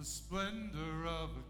[0.00, 1.49] the splendor of a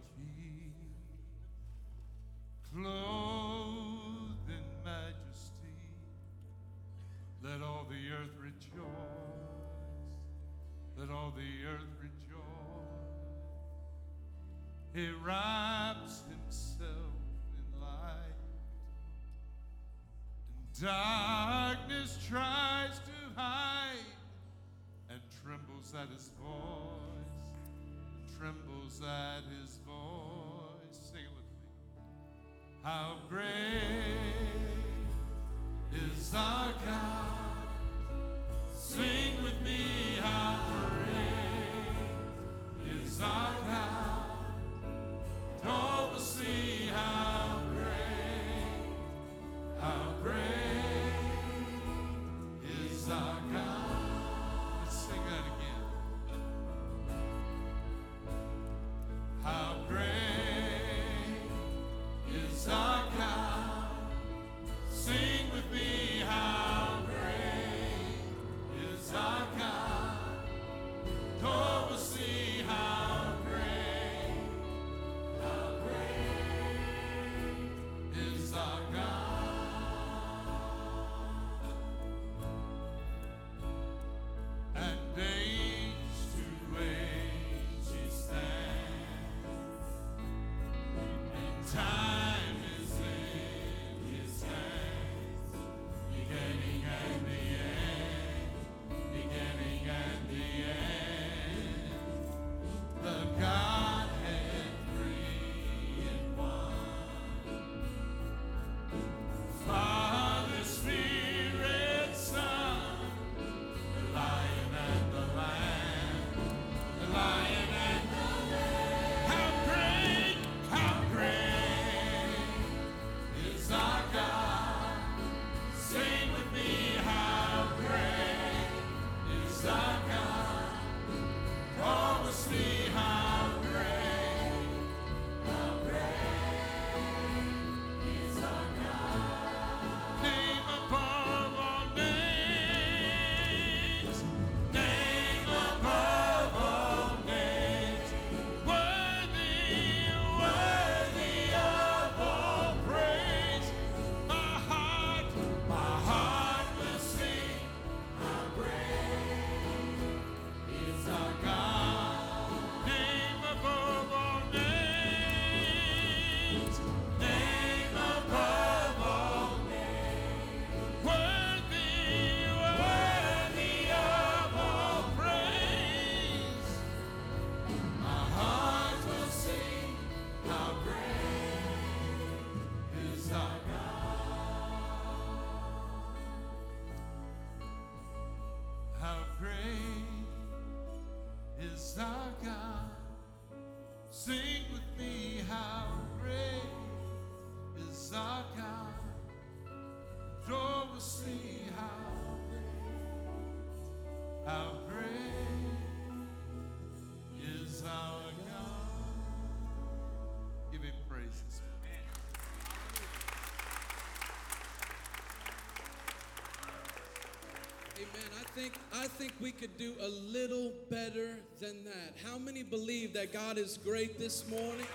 [218.21, 218.33] Amen.
[218.41, 222.15] I think I think we could do a little better than that.
[222.25, 224.87] How many believe that God is great this morning?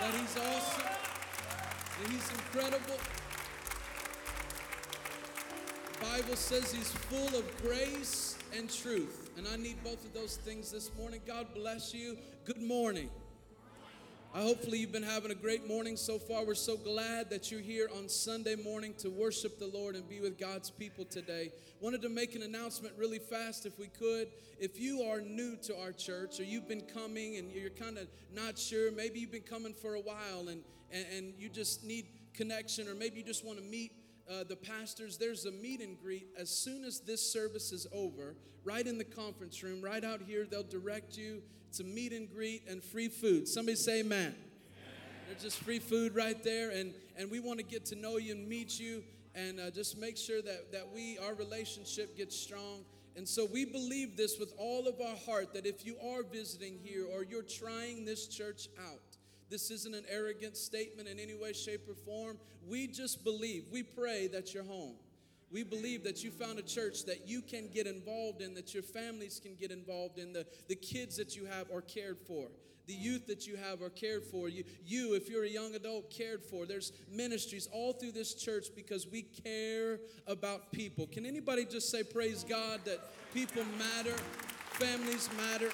[0.00, 0.84] That he's awesome.
[0.84, 2.98] That he's incredible.
[5.92, 9.30] The Bible says he's full of grace and truth.
[9.36, 11.20] And I need both of those things this morning.
[11.26, 12.18] God bless you.
[12.44, 13.08] Good morning.
[14.34, 16.46] I hopefully you've been having a great morning so far.
[16.46, 20.20] We're so glad that you're here on Sunday morning to worship the Lord and be
[20.20, 21.50] with God's people today.
[21.80, 24.28] Wanted to make an announcement really fast if we could.
[24.58, 28.08] If you are new to our church or you've been coming and you're kind of
[28.34, 32.06] not sure, maybe you've been coming for a while and, and, and you just need
[32.32, 33.92] connection or maybe you just want to meet
[34.32, 38.34] uh, the pastors, there's a meet and greet as soon as this service is over,
[38.64, 40.46] right in the conference room, right out here.
[40.50, 41.42] They'll direct you.
[41.68, 43.46] It's a meet and greet and free food.
[43.46, 44.34] Somebody say amen.
[45.28, 48.32] There's just free food right there, and, and we want to get to know you
[48.32, 49.02] and meet you
[49.34, 52.84] and uh, just make sure that, that we, our relationship gets strong.
[53.16, 56.78] And so we believe this with all of our heart that if you are visiting
[56.82, 59.11] here or you're trying this church out,
[59.52, 62.38] this isn't an arrogant statement in any way, shape, or form.
[62.66, 64.94] We just believe, we pray that you're home.
[65.50, 68.82] We believe that you found a church that you can get involved in, that your
[68.82, 72.46] families can get involved in, the, the kids that you have are cared for,
[72.86, 76.10] the youth that you have are cared for, you, you, if you're a young adult,
[76.10, 76.64] cared for.
[76.64, 81.06] There's ministries all through this church because we care about people.
[81.06, 83.00] Can anybody just say, Praise God, that
[83.34, 84.16] people matter,
[84.78, 85.68] families matter?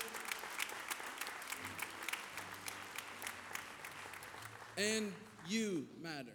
[4.78, 5.12] And
[5.49, 6.30] you matter.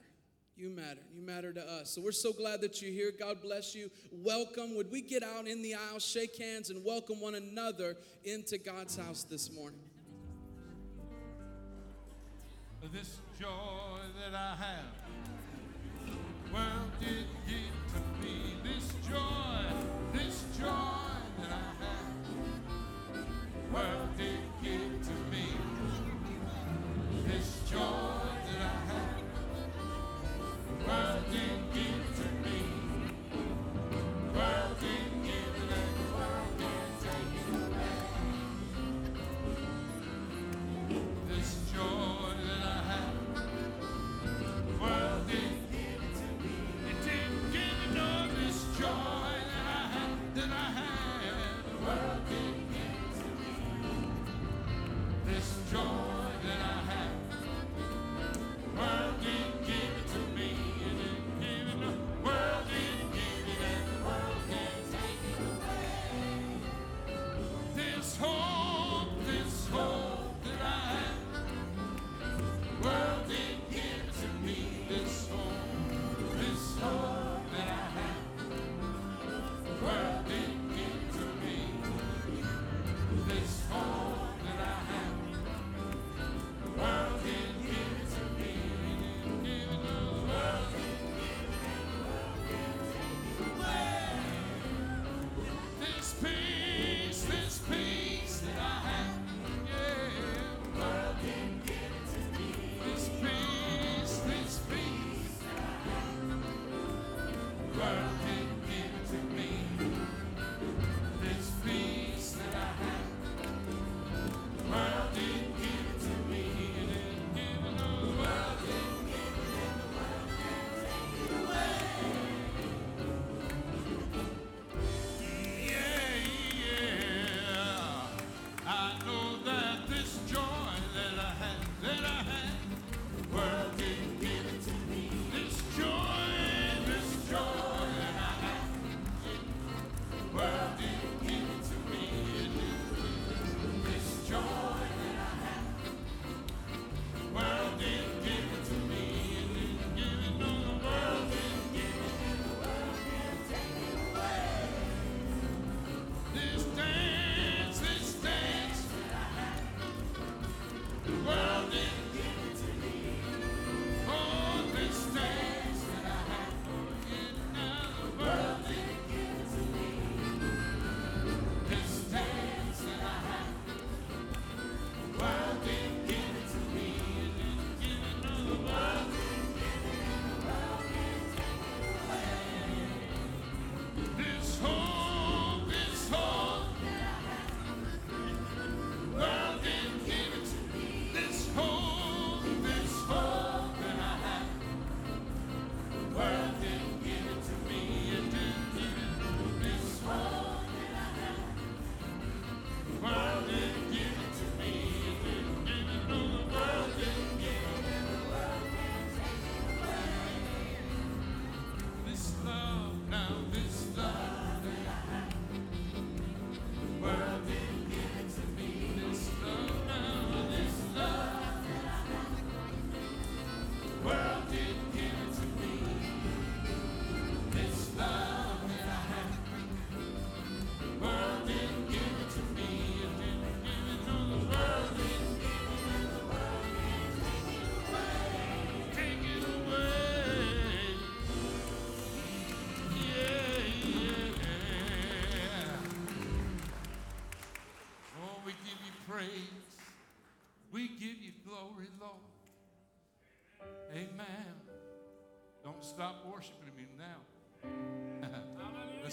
[0.57, 0.99] You matter.
[1.15, 1.91] You matter to us.
[1.91, 3.13] So we're so glad that you're here.
[3.17, 3.89] God bless you.
[4.11, 4.75] Welcome.
[4.75, 7.95] Would we get out in the aisle, shake hands, and welcome one another
[8.25, 9.79] into God's house this morning?
[12.91, 13.47] This joy
[14.19, 14.91] that I have,
[16.99, 17.25] did
[17.87, 18.57] to me.
[18.61, 19.63] This joy,
[20.11, 22.13] this joy that I have,
[24.61, 25.47] did to me.
[27.25, 28.22] This joy
[30.93, 31.72] abundant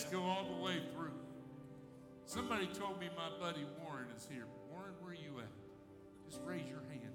[0.05, 1.13] Go all the way through.
[2.25, 4.47] Somebody told me my buddy Warren is here.
[4.71, 5.51] Warren, where you at?
[6.29, 7.15] Just raise your hand.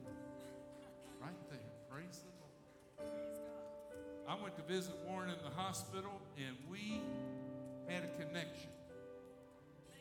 [1.22, 1.60] Right there.
[1.90, 3.10] Praise the Lord.
[4.28, 7.02] I went to visit Warren in the hospital, and we
[7.88, 8.70] had a connection.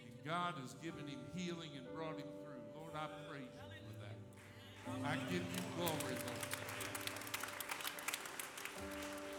[0.00, 2.62] And God has given him healing and brought him through.
[2.76, 4.16] Lord, I praise you for that.
[5.08, 6.54] I give you glory, Lord.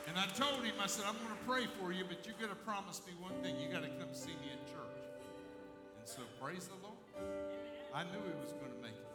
[0.07, 2.49] And I told him, I said, I'm going to pray for you, but you got
[2.49, 3.59] to promise me one thing.
[3.59, 5.03] You got to come see me at church.
[5.99, 6.97] And so, praise the Lord.
[7.93, 9.05] I knew he was going to make it.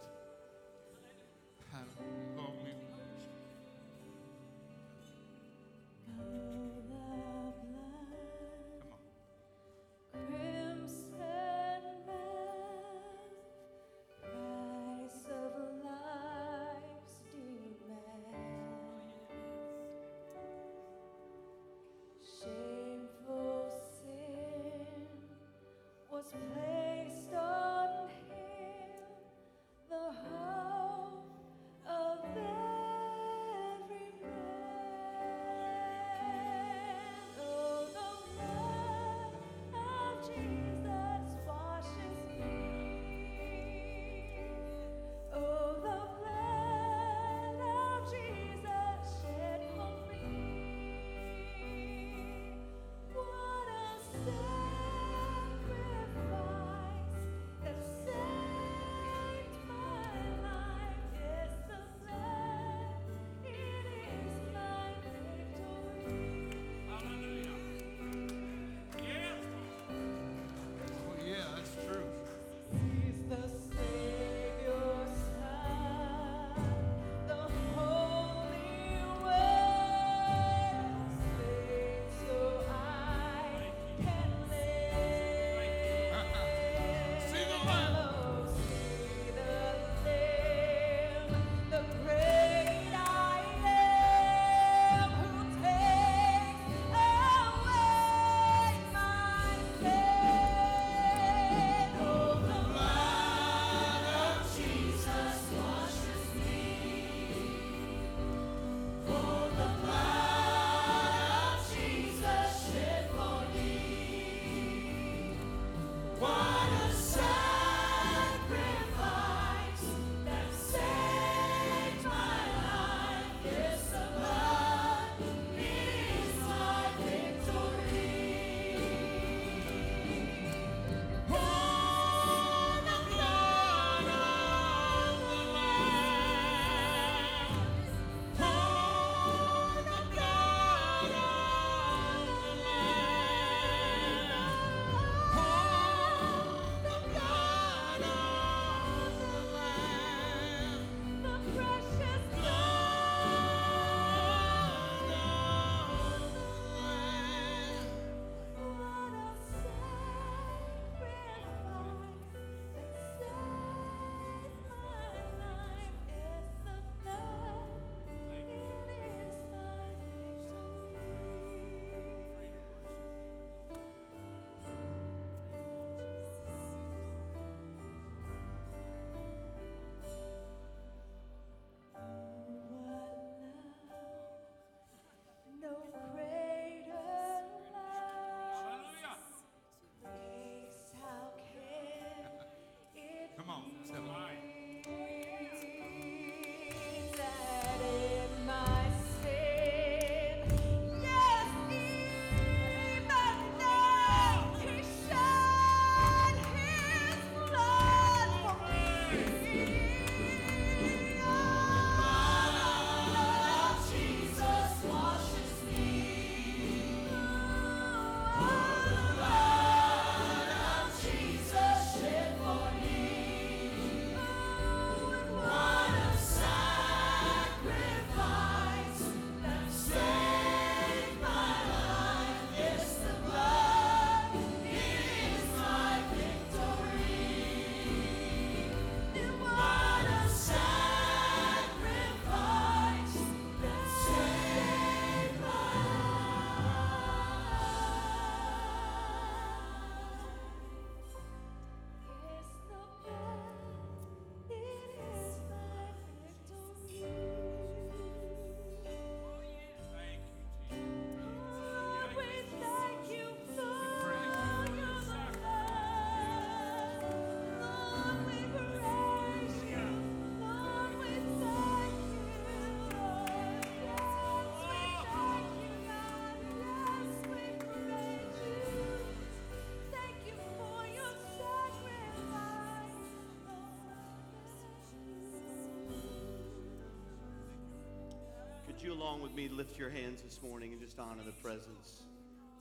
[288.83, 292.05] You, along with me, lift your hands this morning and just honor the presence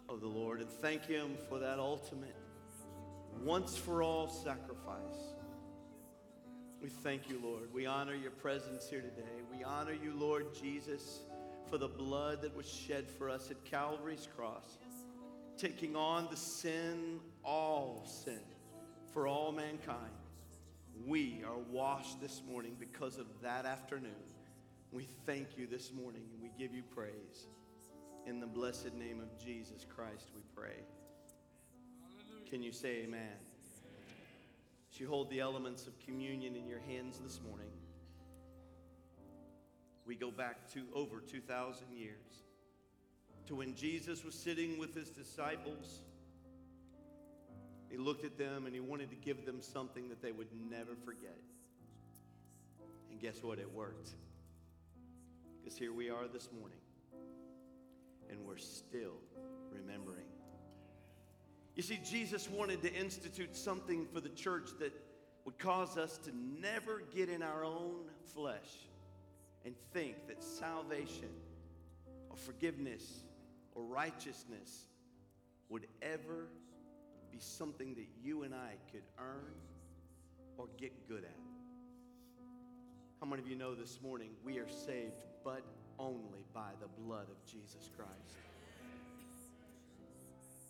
[0.09, 2.35] of the Lord and thank Him for that ultimate,
[3.41, 5.35] once for all sacrifice.
[6.81, 7.73] We thank you, Lord.
[7.73, 9.29] We honor your presence here today.
[9.55, 11.19] We honor you, Lord Jesus,
[11.69, 14.77] for the blood that was shed for us at Calvary's cross,
[15.57, 18.41] taking on the sin, all sin,
[19.13, 20.11] for all mankind.
[21.05, 24.28] We are washed this morning because of that afternoon.
[24.91, 27.47] We thank you this morning and we give you praise.
[28.25, 30.83] In the blessed name of Jesus Christ, we pray.
[32.49, 33.37] Can you say amen?
[34.91, 37.69] As you hold the elements of communion in your hands this morning,
[40.07, 42.43] we go back to over 2,000 years
[43.45, 46.01] to when Jesus was sitting with his disciples.
[47.91, 50.95] He looked at them and he wanted to give them something that they would never
[51.05, 51.37] forget.
[53.11, 53.59] And guess what?
[53.59, 54.15] It worked.
[55.59, 56.79] Because here we are this morning,
[58.29, 59.17] and we're still
[59.71, 60.25] remembering.
[61.75, 64.93] You see, Jesus wanted to institute something for the church that
[65.45, 68.87] would cause us to never get in our own flesh
[69.65, 71.29] and think that salvation
[72.29, 73.23] or forgiveness
[73.75, 74.87] or righteousness
[75.69, 76.47] would ever
[77.31, 79.53] be something that you and I could earn
[80.57, 81.39] or get good at.
[83.19, 85.63] How many of you know this morning we are saved but
[85.97, 88.37] only by the blood of Jesus Christ?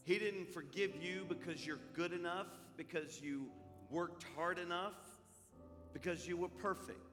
[0.04, 3.46] He didn't forgive you because you're good enough, because you
[3.90, 4.96] worked hard enough,
[5.94, 7.06] because you were perfect.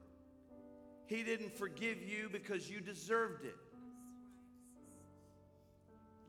[1.06, 3.54] He didn't forgive you because you deserved it.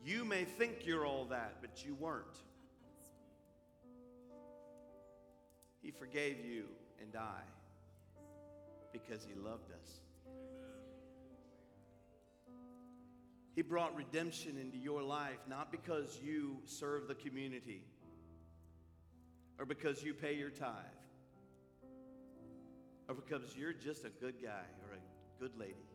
[0.04, 2.36] You may think you're all that, but you weren't.
[5.82, 6.64] He forgave you
[7.00, 7.40] and I
[8.92, 10.00] because He loved us.
[13.58, 17.82] He brought redemption into your life not because you serve the community
[19.58, 20.70] or because you pay your tithe
[23.08, 25.88] or because you're just a good guy or a good lady.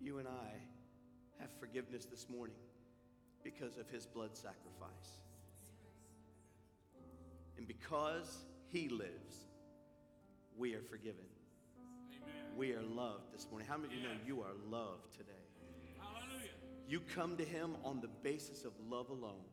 [0.00, 2.56] You and I have forgiveness this morning
[3.44, 5.20] because of His blood sacrifice.
[7.58, 9.44] And because He lives,
[10.56, 11.26] we are forgiven.
[12.56, 13.68] We are loved this morning.
[13.68, 15.30] How many of you know you are loved today?
[15.98, 16.48] Hallelujah.
[16.88, 19.44] You come to Him on the basis of love alone,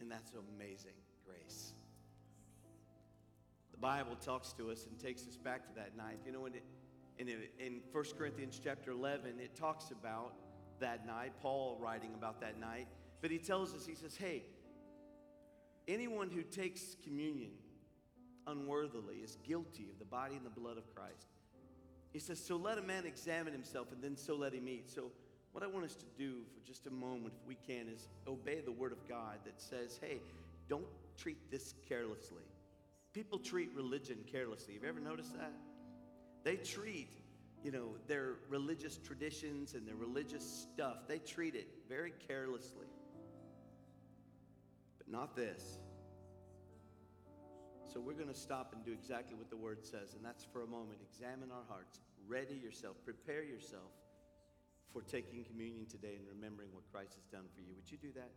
[0.00, 1.72] and that's amazing grace.
[3.70, 6.18] The Bible talks to us and takes us back to that night.
[6.26, 6.64] You know, in, it,
[7.18, 7.28] in,
[7.64, 10.32] in 1 Corinthians chapter 11, it talks about
[10.80, 12.88] that night, Paul writing about that night,
[13.22, 14.42] but he tells us, he says, hey,
[15.86, 17.52] anyone who takes communion
[18.48, 21.28] unworthily is guilty of the body and the blood of Christ.
[22.14, 24.88] He says, So let a man examine himself, and then so let him eat.
[24.88, 25.10] So,
[25.52, 28.60] what I want us to do for just a moment, if we can, is obey
[28.60, 30.20] the word of God that says, Hey,
[30.68, 30.86] don't
[31.18, 32.44] treat this carelessly.
[33.12, 34.74] People treat religion carelessly.
[34.74, 35.52] Have you ever noticed that?
[36.44, 37.10] They treat,
[37.64, 42.86] you know, their religious traditions and their religious stuff, they treat it very carelessly.
[44.98, 45.78] But not this.
[47.94, 50.64] So we're going to stop and do exactly what the word says, and that's for
[50.64, 50.98] a moment.
[51.00, 52.00] Examine our hearts.
[52.26, 52.96] Ready yourself.
[53.04, 53.92] Prepare yourself
[54.92, 57.72] for taking communion today and remembering what Christ has done for you.
[57.76, 58.32] Would you do that?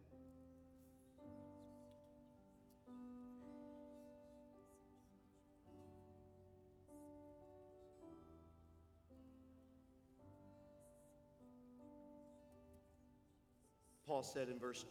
[14.06, 14.86] Paul said in verse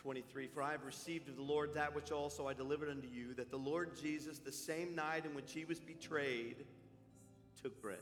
[0.00, 3.34] 23 For I have received of the Lord that which also I delivered unto you,
[3.34, 6.64] that the Lord Jesus, the same night in which he was betrayed,
[7.62, 7.98] took bread.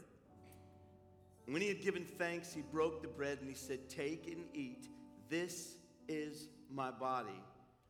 [1.47, 4.45] And when he had given thanks, he broke the bread and he said, Take and
[4.55, 4.87] eat.
[5.29, 7.43] This is my body,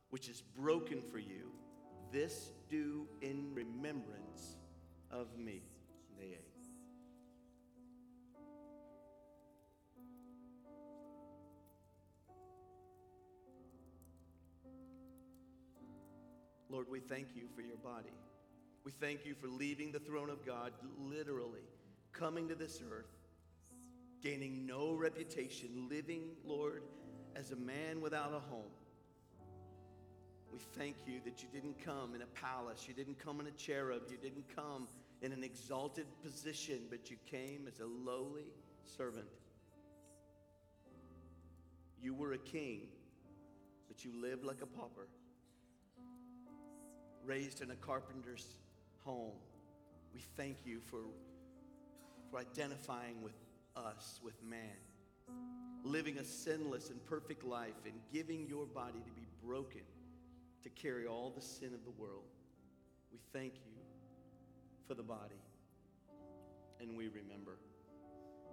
[0.09, 1.51] which is broken for you.
[2.11, 4.55] This do in remembrance
[5.11, 5.61] of me.
[6.09, 6.48] And they ate.
[16.69, 18.13] Lord, we thank you for your body.
[18.85, 21.63] We thank you for leaving the throne of God, literally
[22.13, 23.09] coming to this earth,
[24.21, 26.83] gaining no reputation, living, Lord,
[27.35, 28.71] as a man without a home.
[30.51, 33.51] We thank you that you didn't come in a palace, you didn't come in a
[33.51, 34.87] cherub, you didn't come
[35.21, 38.45] in an exalted position, but you came as a lowly
[38.85, 39.27] servant.
[42.01, 42.87] You were a king,
[43.87, 45.07] but you lived like a pauper
[47.29, 48.57] raised in a carpenter's
[49.05, 49.37] home.
[50.15, 51.01] We thank you for,
[52.31, 53.35] for identifying with
[53.75, 54.75] us, with man,
[55.83, 59.83] living a sinless and perfect life, and giving your body to be broken
[60.63, 62.25] to carry all the sin of the world.
[63.11, 63.77] We thank you
[64.87, 65.43] for the body,
[66.81, 67.59] and we remember.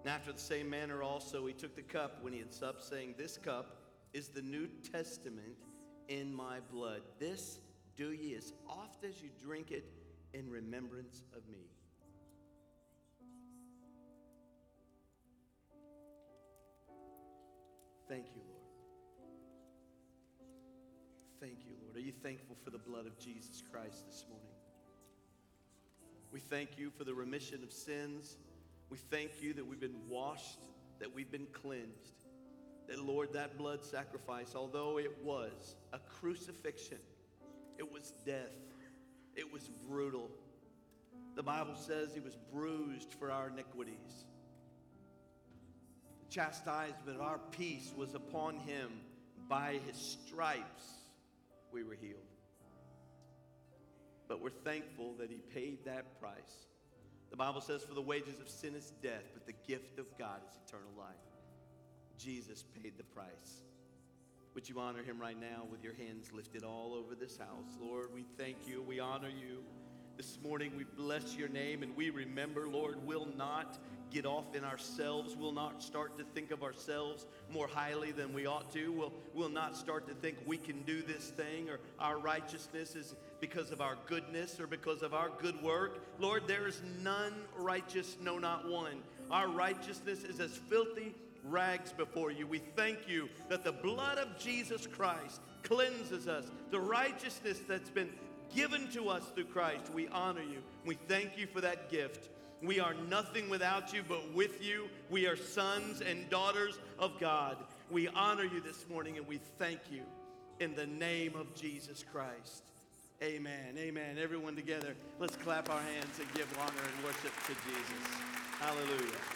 [0.03, 3.15] And after the same manner also, he took the cup when he had supped, saying,
[3.17, 3.79] This cup
[4.13, 5.57] is the New Testament
[6.09, 7.01] in my blood.
[7.19, 7.61] This
[7.97, 9.85] do ye as oft as you drink it
[10.35, 11.65] in remembrance of me.
[18.09, 18.57] Thank you, Lord.
[21.41, 21.97] Thank you, Lord.
[21.97, 24.47] Are you thankful for the blood of Jesus Christ this morning?
[26.31, 28.37] We thank you for the remission of sins.
[28.91, 30.61] We thank you that we've been washed,
[31.01, 32.25] that we've been cleansed.
[32.89, 36.99] That, Lord, that blood sacrifice, although it was a crucifixion,
[37.79, 38.53] it was death,
[39.35, 40.31] it was brutal.
[41.35, 44.25] The Bible says he was bruised for our iniquities.
[46.23, 48.91] The chastisement of our peace was upon him.
[49.49, 50.85] By his stripes,
[51.73, 52.17] we were healed.
[54.29, 56.67] But we're thankful that he paid that price.
[57.31, 60.41] The Bible says, For the wages of sin is death, but the gift of God
[60.49, 61.15] is eternal life.
[62.19, 63.63] Jesus paid the price.
[64.57, 67.77] Would you honor him right now with your hands lifted all over this house?
[67.79, 68.81] Lord, we thank you.
[68.81, 69.59] We honor you.
[70.17, 73.77] This morning we bless your name and we remember, Lord, we'll not
[74.11, 75.37] get off in ourselves.
[75.37, 78.91] We'll not start to think of ourselves more highly than we ought to.
[78.93, 83.15] We'll, we'll not start to think we can do this thing or our righteousness is
[83.43, 85.99] because of our goodness or because of our good work.
[86.19, 89.03] Lord, there is none righteous, no, not one.
[89.31, 91.15] Our righteousness is as filthy
[91.51, 92.47] rags before you.
[92.47, 98.11] We thank you that the blood of Jesus Christ cleanses us, the righteousness that's been
[98.55, 99.93] given to us through Christ.
[99.93, 100.63] We honor you.
[100.85, 102.29] We thank you for that gift.
[102.63, 107.57] We are nothing without you, but with you, we are sons and daughters of God.
[107.91, 110.03] We honor you this morning and we thank you
[110.59, 112.63] in the name of Jesus Christ.
[113.23, 113.77] Amen.
[113.79, 114.17] Amen.
[114.19, 118.15] Everyone together, let's clap our hands and give honor and worship to Jesus.
[118.59, 119.36] Hallelujah.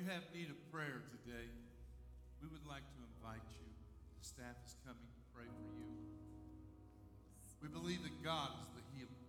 [0.00, 1.44] You have need of prayer today,
[2.40, 3.68] we would like to invite you.
[4.16, 5.92] The staff is coming to pray for you.
[7.60, 9.20] We believe that God is the healer.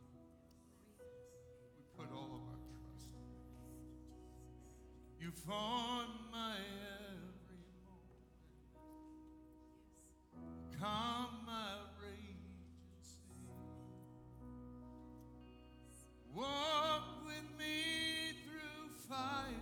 [1.76, 3.12] We put all of our trust
[5.20, 5.32] you.
[5.44, 8.32] Form my every moment.
[10.80, 11.84] Calm my
[13.04, 13.20] sea.
[16.34, 19.61] Walk with me through fire.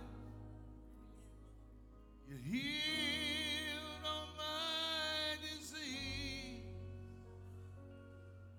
[2.50, 6.64] Healed all my disease.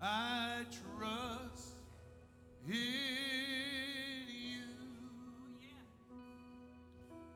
[0.02, 0.64] I
[0.98, 1.76] trust
[2.68, 2.74] in
[4.30, 4.64] you.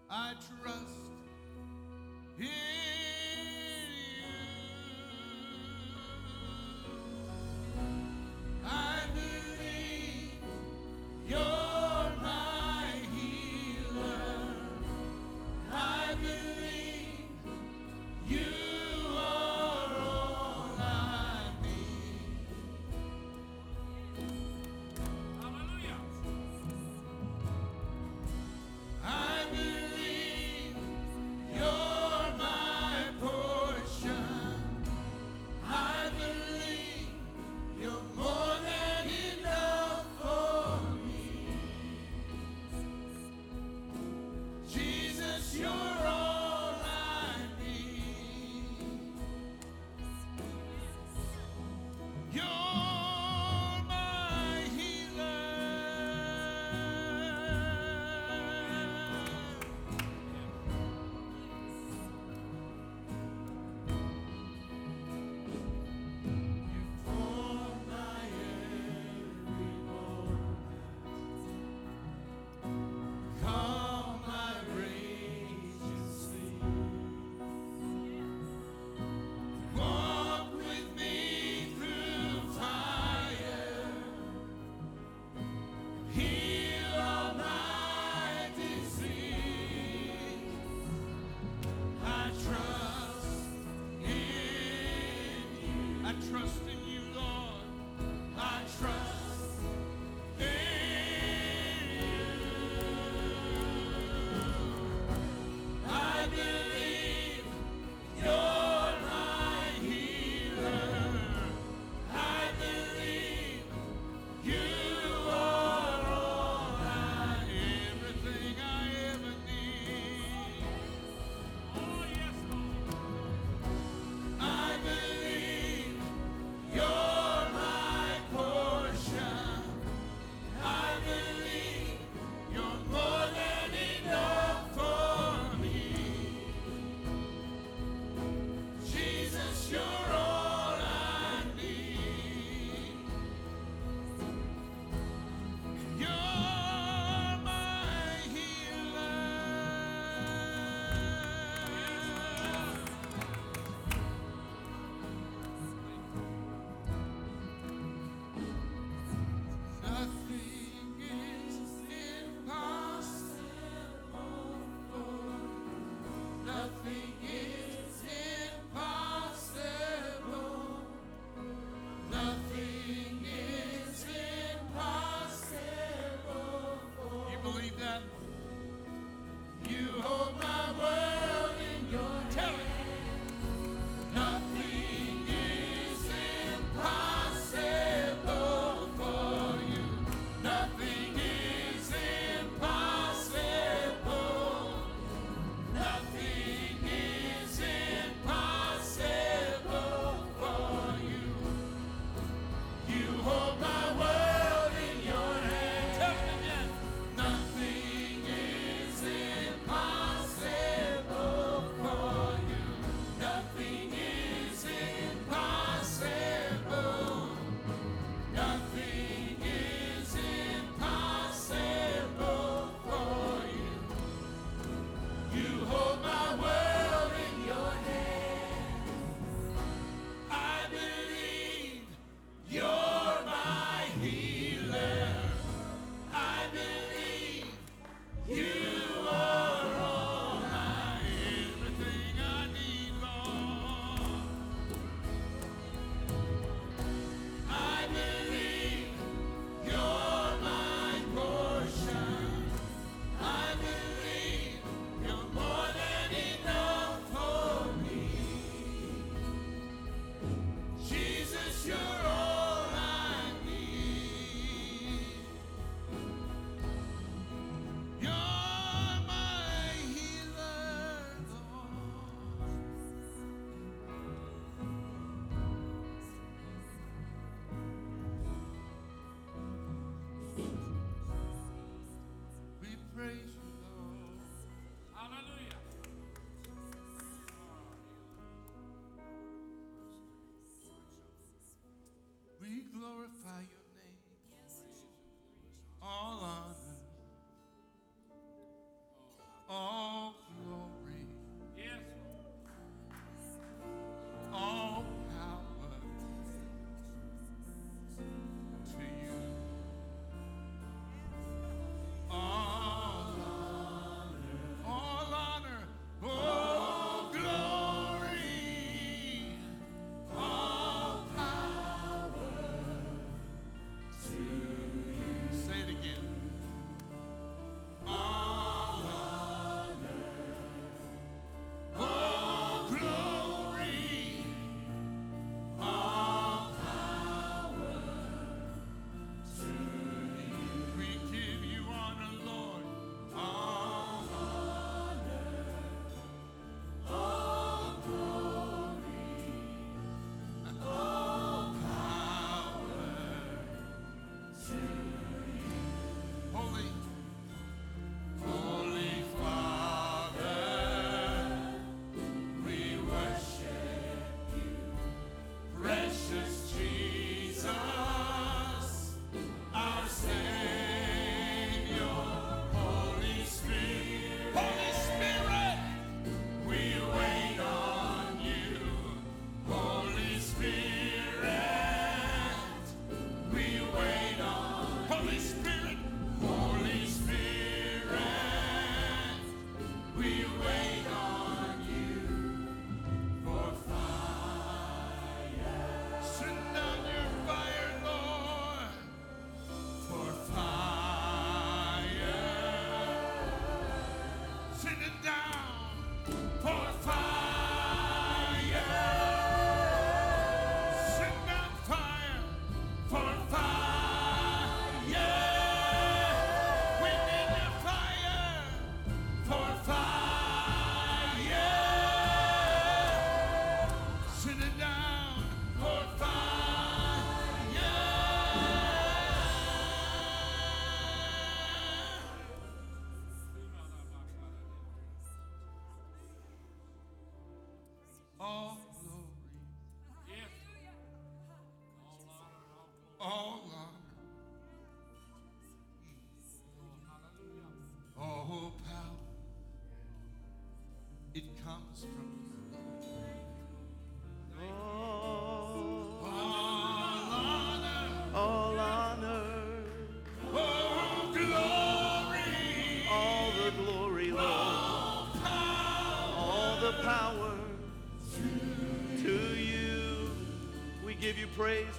[0.10, 0.95] I trust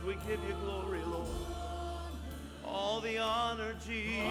[0.07, 1.27] we give you glory, Lord.
[2.65, 4.26] All the honor, Jesus.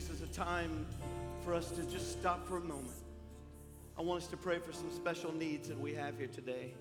[0.00, 0.86] This is a time
[1.44, 2.88] for us to just stop for a moment.
[3.98, 6.72] I want us to pray for some special needs that we have here today.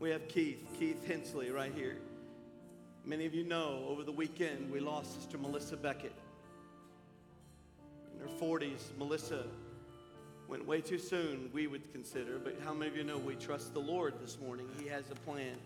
[0.00, 1.96] We have Keith, Keith Hensley, right here.
[3.06, 6.12] Many of you know over the weekend we lost Sister Melissa Beckett.
[8.12, 9.44] In her 40s, Melissa
[10.46, 13.72] went way too soon, we would consider, but how many of you know we trust
[13.72, 14.68] the Lord this morning?
[14.78, 15.56] He has a plan.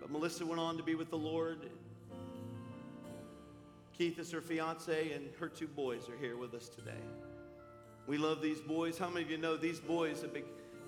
[0.00, 1.66] But Melissa went on to be with the Lord.
[3.96, 6.90] Keith is her fiance, and her two boys are here with us today.
[8.06, 8.98] We love these boys.
[8.98, 10.24] How many of you know these boys?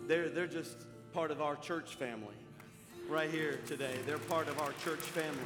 [0.07, 2.35] They're, they're just part of our church family
[3.09, 3.95] right here today.
[4.07, 5.39] They're part of our church family.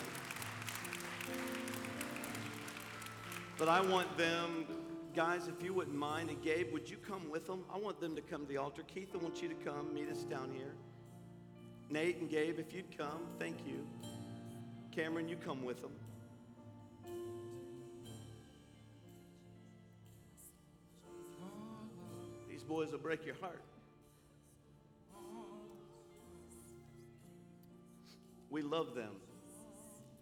[3.59, 4.67] But I want them,
[5.17, 7.65] guys, if you wouldn't mind, and Gabe, would you come with them?
[7.75, 8.83] I want them to come to the altar.
[8.87, 10.75] Keith, I want you to come meet us down here.
[11.91, 13.85] Nate and Gabe, if you'd come, thank you.
[14.93, 15.93] Cameron, you come with them.
[22.69, 23.63] Boys will break your heart.
[28.51, 29.13] We love them.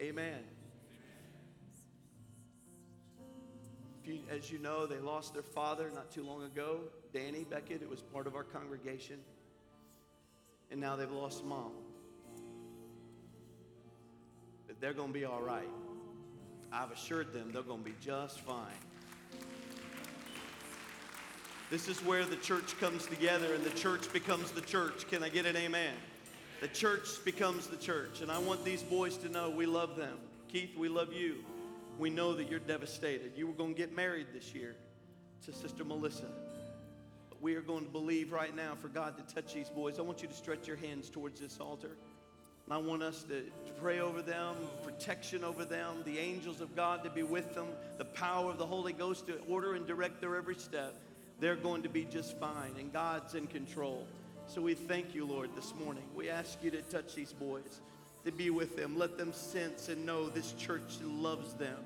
[0.00, 0.40] Amen.
[4.04, 6.78] You, as you know, they lost their father not too long ago,
[7.12, 7.82] Danny Beckett.
[7.82, 9.18] It was part of our congregation.
[10.70, 11.72] And now they've lost mom.
[14.68, 15.68] But they're going to be all right.
[16.72, 18.85] I've assured them they're going to be just fine.
[21.68, 25.08] This is where the church comes together and the church becomes the church.
[25.08, 25.94] Can I get an amen?
[26.60, 28.20] The church becomes the church.
[28.20, 30.16] And I want these boys to know we love them.
[30.48, 31.44] Keith, we love you.
[31.98, 33.32] We know that you're devastated.
[33.34, 34.76] You were going to get married this year
[35.44, 36.26] to Sister Melissa.
[37.30, 39.98] But we are going to believe right now for God to touch these boys.
[39.98, 41.96] I want you to stretch your hands towards this altar.
[42.64, 43.42] And I want us to
[43.80, 44.54] pray over them,
[44.84, 47.66] protection over them, the angels of God to be with them,
[47.98, 50.94] the power of the Holy Ghost to order and direct their every step.
[51.38, 54.06] They're going to be just fine, and God's in control.
[54.46, 56.04] So we thank you, Lord, this morning.
[56.14, 57.80] We ask you to touch these boys,
[58.24, 58.96] to be with them.
[58.98, 61.76] Let them sense and know this church loves them.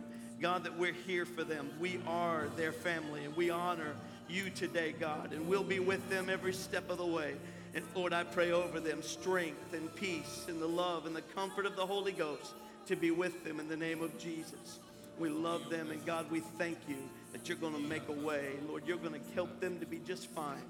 [0.40, 1.70] God, that we're here for them.
[1.80, 3.96] We are their family, and we honor
[4.28, 7.34] you today, God, and we'll be with them every step of the way.
[7.74, 11.66] And Lord, I pray over them strength and peace and the love and the comfort
[11.66, 12.54] of the Holy Ghost
[12.86, 14.78] to be with them in the name of Jesus.
[15.18, 16.96] We love them, and God, we thank you
[17.32, 18.50] that you're going to make a way.
[18.68, 20.62] Lord, you're going to help them to be just fine.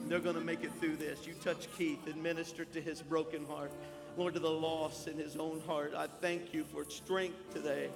[0.00, 1.26] And they're going to make it through this.
[1.26, 3.70] You touch Keith and minister to his broken heart.
[4.16, 5.94] Lord, to the loss in his own heart.
[5.96, 7.88] I thank you for strength today.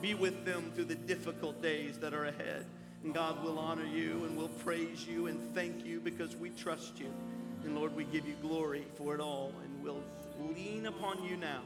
[0.00, 2.66] Be with them through the difficult days that are ahead.
[3.02, 6.98] And God will honor you and will praise you and thank you because we trust
[6.98, 7.12] you.
[7.64, 9.52] And Lord, we give you glory for it all.
[9.64, 10.02] And we'll
[10.54, 11.62] lean upon you now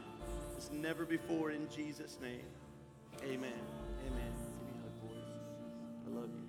[0.57, 2.45] as never before in Jesus' name.
[3.23, 3.35] Amen.
[3.35, 3.78] Amen.
[6.09, 6.45] I love you.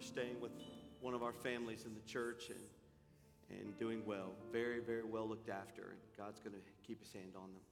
[0.00, 0.50] Staying with
[1.00, 4.32] one of our families in the church and, and doing well.
[4.52, 5.82] Very, very well looked after.
[5.82, 7.62] And God's going to keep his hand on them.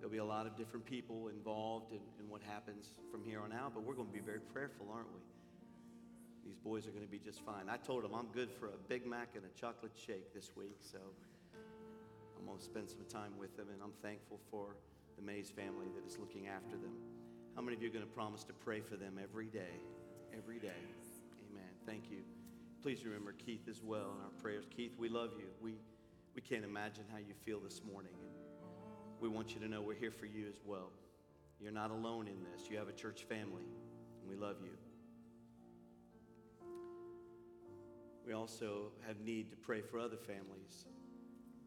[0.00, 3.52] There'll be a lot of different people involved in, in what happens from here on
[3.52, 5.20] out, but we're going to be very prayerful, aren't we?
[6.42, 7.68] These boys are going to be just fine.
[7.68, 10.78] I told them I'm good for a Big Mac and a chocolate shake this week,
[10.80, 10.96] so
[12.38, 14.76] I'm going to spend some time with them, and I'm thankful for
[15.16, 16.96] the Mays family that is looking after them.
[17.54, 19.84] How many of you are going to promise to pray for them every day?
[20.34, 20.80] Every day.
[21.50, 21.68] Amen.
[21.84, 22.22] Thank you.
[22.82, 24.64] Please remember Keith as well in our prayers.
[24.74, 25.44] Keith, we love you.
[25.60, 25.74] We,
[26.34, 28.12] we can't imagine how you feel this morning.
[29.20, 30.90] We want you to know we're here for you as well.
[31.60, 32.70] You're not alone in this.
[32.70, 33.64] You have a church family,
[34.20, 34.70] and we love you.
[38.26, 40.86] We also have need to pray for other families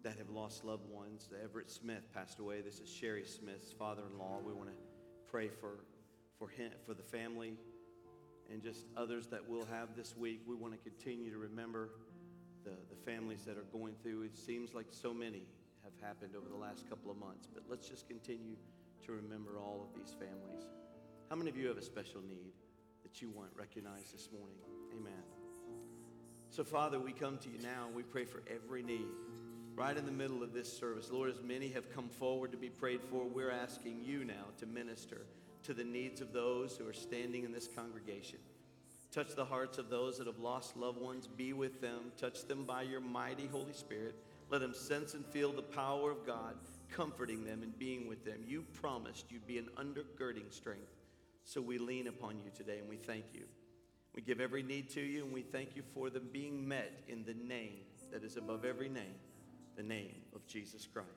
[0.01, 1.29] that have lost loved ones.
[1.43, 2.61] Everett Smith passed away.
[2.61, 4.39] This is Sherry Smith's father-in-law.
[4.43, 4.75] We want to
[5.29, 5.83] pray for,
[6.39, 7.53] for him, for the family,
[8.51, 10.41] and just others that we'll have this week.
[10.47, 11.91] We want to continue to remember
[12.63, 14.23] the, the families that are going through.
[14.23, 15.43] It seems like so many
[15.99, 18.55] have happened over the last couple of months, but let's just continue
[19.05, 20.67] to remember all of these families.
[21.29, 22.53] How many of you have a special need
[23.03, 24.57] that you want recognized this morning?
[24.91, 25.23] Amen.
[26.49, 29.07] So, Father, we come to you now and we pray for every need
[29.75, 31.09] right in the middle of this service.
[31.11, 34.65] Lord, as many have come forward to be prayed for, we're asking you now to
[34.67, 35.25] minister
[35.63, 38.37] to the needs of those who are standing in this congregation.
[39.11, 41.27] Touch the hearts of those that have lost loved ones.
[41.27, 42.11] Be with them.
[42.17, 44.15] Touch them by your mighty Holy Spirit.
[44.53, 46.53] Let them sense and feel the power of God
[46.91, 48.37] comforting them and being with them.
[48.45, 50.93] You promised you'd be an undergirding strength.
[51.43, 53.45] So we lean upon you today and we thank you.
[54.13, 57.25] We give every need to you and we thank you for them being met in
[57.25, 57.79] the name
[58.11, 59.15] that is above every name,
[59.75, 61.07] the name of Jesus Christ.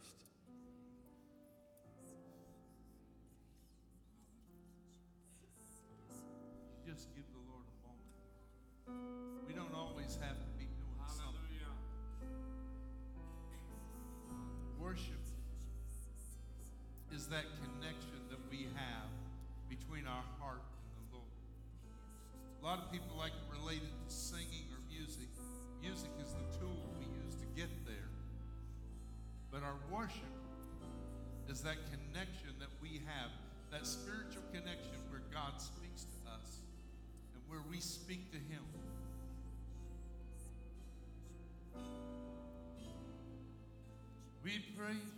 [6.86, 9.46] Just give the Lord a moment.
[9.46, 10.45] We don't always have
[17.26, 19.10] that connection that we have
[19.68, 21.34] between our heart and the Lord.
[22.60, 25.26] A lot of people like to relate it to singing or music.
[25.82, 28.10] Music is the tool we use to get there.
[29.50, 30.34] But our worship
[31.50, 33.30] is that connection that we have,
[33.70, 36.62] that spiritual connection where God speaks to us
[37.34, 38.62] and where we speak to Him.
[44.44, 45.15] We praise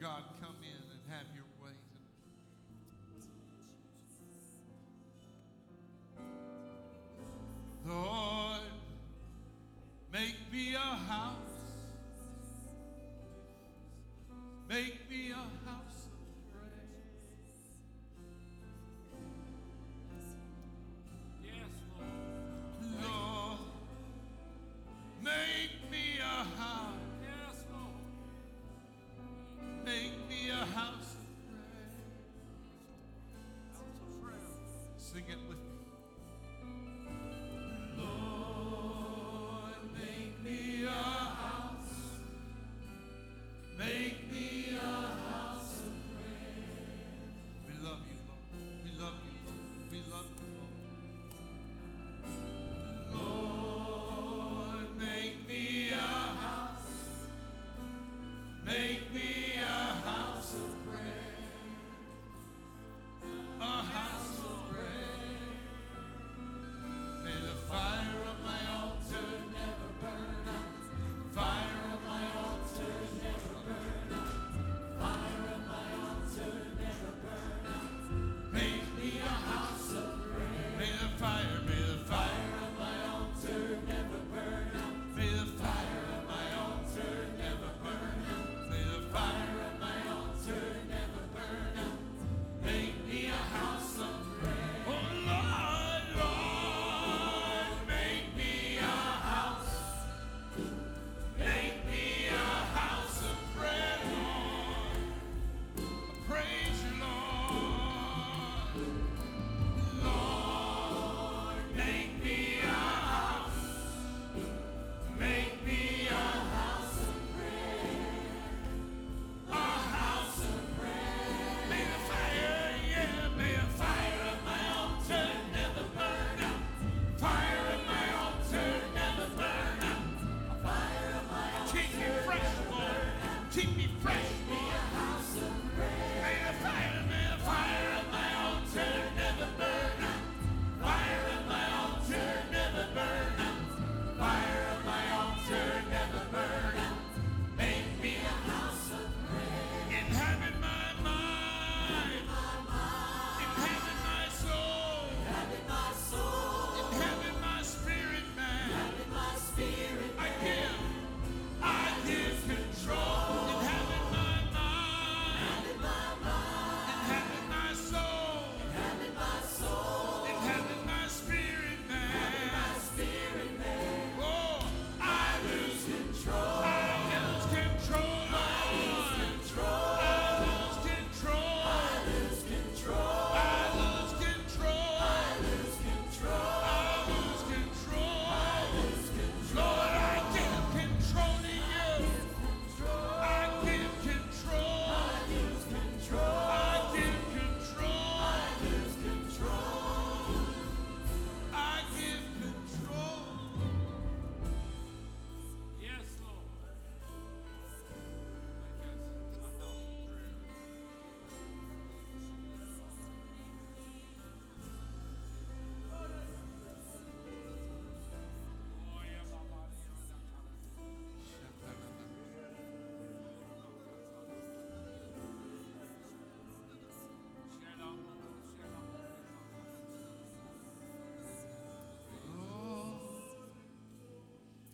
[0.00, 0.49] God, come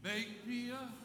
[0.06, 0.95] Make me a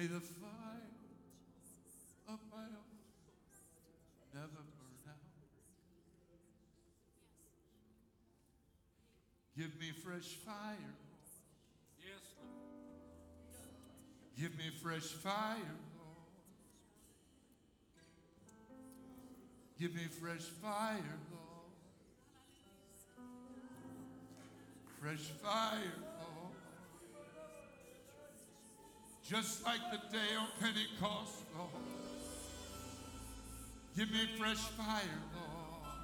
[0.00, 0.96] May the fire
[2.26, 3.04] of my altar
[4.32, 5.14] never burn out.
[9.54, 10.94] Give me fresh fire.
[11.98, 12.80] Yes, Lord.
[14.38, 16.30] Give me fresh fire, Lord.
[19.78, 21.72] Give me fresh fire, Lord.
[24.98, 25.92] Fresh fire,
[29.30, 31.70] Just like the day on Pentecost, Lord.
[33.96, 35.04] Give me fresh fire,
[35.36, 35.94] Lord.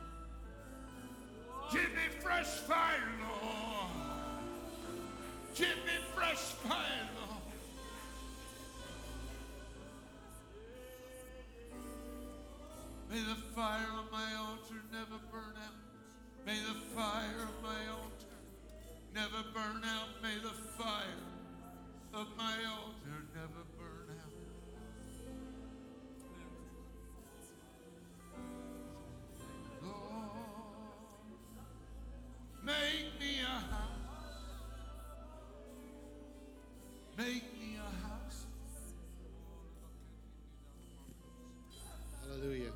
[1.73, 3.91] Give me fresh fire, Lord.
[5.57, 7.43] Give me fresh fire, Lord.
[13.11, 15.75] May the fire of my altar never burn out.
[16.47, 18.39] May the fire of my altar
[19.13, 20.23] never burn out.
[20.23, 21.25] May the fire
[22.15, 22.96] of my altar
[23.35, 24.33] never burn out.
[29.83, 30.31] Lord,
[32.65, 33.91] make me a house.
[37.17, 38.47] Make me a house.
[42.23, 42.73] Hallelujah.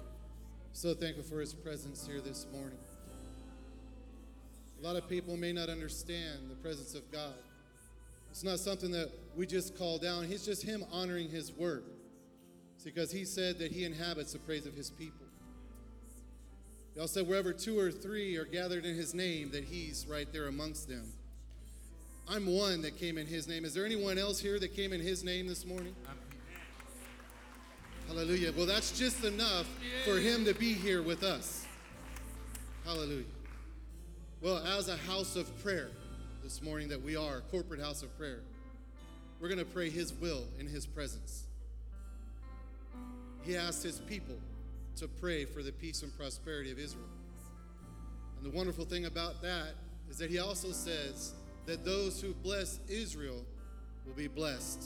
[0.72, 2.78] So thankful for his presence here this morning.
[4.80, 7.34] A lot of people may not understand the presence of God.
[8.30, 10.24] It's not something that we just call down.
[10.30, 11.84] It's just him honoring his word.
[12.76, 15.26] It's because he said that he inhabits the praise of his people.
[16.94, 20.32] He also said, wherever two or three are gathered in his name, that he's right
[20.32, 21.04] there amongst them.
[22.28, 23.64] I'm one that came in his name.
[23.64, 25.94] Is there anyone else here that came in his name this morning?
[28.08, 28.52] Hallelujah.
[28.56, 29.66] Well, that's just enough
[30.04, 31.66] for him to be here with us.
[32.84, 33.24] Hallelujah.
[34.40, 35.90] Well, as a house of prayer
[36.42, 38.40] this morning that we are, a corporate house of prayer,
[39.40, 41.44] we're going to pray his will in his presence.
[43.42, 44.36] He asked his people
[44.96, 47.08] to pray for the peace and prosperity of Israel.
[48.36, 49.74] And the wonderful thing about that
[50.10, 51.34] is that he also says
[51.66, 53.44] that those who bless Israel
[54.06, 54.84] will be blessed.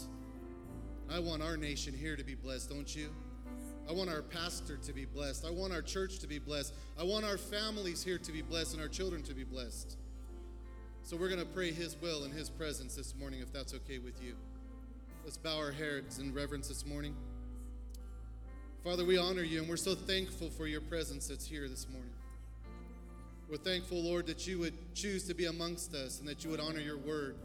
[1.11, 3.11] I want our nation here to be blessed, don't you?
[3.89, 5.45] I want our pastor to be blessed.
[5.45, 6.75] I want our church to be blessed.
[6.99, 9.99] I want our families here to be blessed and our children to be blessed.
[11.05, 13.99] So we're going to pray His will and His presence this morning, if that's okay
[13.99, 14.35] with you.
[15.23, 17.15] Let's bow our heads in reverence this morning.
[18.83, 22.11] Father, we honor you and we're so thankful for your presence that's here this morning.
[23.51, 26.61] We're thankful, Lord, that you would choose to be amongst us and that you would
[26.61, 27.37] honor your word.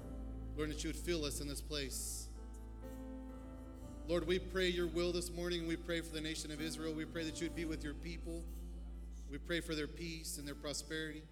[0.55, 2.29] Lord, that you would fill us in this place.
[4.07, 5.67] Lord, we pray your will this morning.
[5.67, 6.93] We pray for the nation of Israel.
[6.93, 8.41] We pray that you would be with your people.
[9.29, 11.23] We pray for their peace and their prosperity,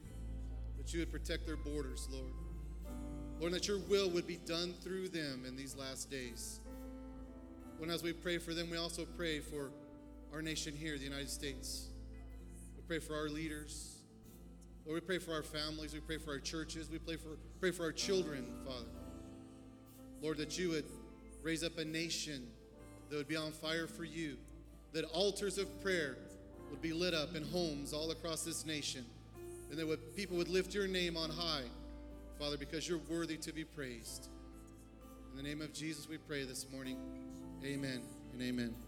[0.88, 2.32] that you would protect their borders, Lord.
[3.42, 6.62] Lord, that your will would be done through them in these last days.
[7.78, 9.72] Lord, as we pray for them, we also pray for
[10.32, 11.90] our nation here, the United States.
[12.78, 13.98] We pray for our leaders.
[14.86, 15.94] Lord, we pray for our families.
[15.94, 16.90] We pray for our churches.
[16.90, 18.88] We pray for, pray for our children, Father.
[20.22, 20.86] Lord, that you would
[21.44, 22.48] raise up a nation
[23.10, 24.38] that would be on fire for you,
[24.94, 26.18] that altars of prayer
[26.70, 29.06] would be lit up in homes all across this nation,
[29.70, 31.66] and that would, people would lift your name on high,
[32.40, 34.30] Father, because you're worthy to be praised.
[35.32, 36.98] In the name of Jesus, we pray this morning.
[37.64, 38.02] Amen
[38.34, 38.87] and amen.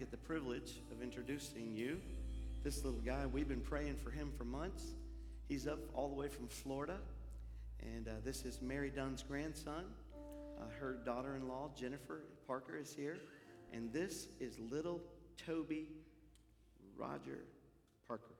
[0.00, 2.00] Get the privilege of introducing you.
[2.64, 4.94] This little guy, we've been praying for him for months.
[5.46, 6.96] He's up all the way from Florida.
[7.82, 9.84] And uh, this is Mary Dunn's grandson.
[10.58, 13.18] Uh, her daughter in law, Jennifer Parker, is here.
[13.74, 15.02] And this is little
[15.36, 15.86] Toby
[16.96, 17.44] Roger
[18.08, 18.32] Parker.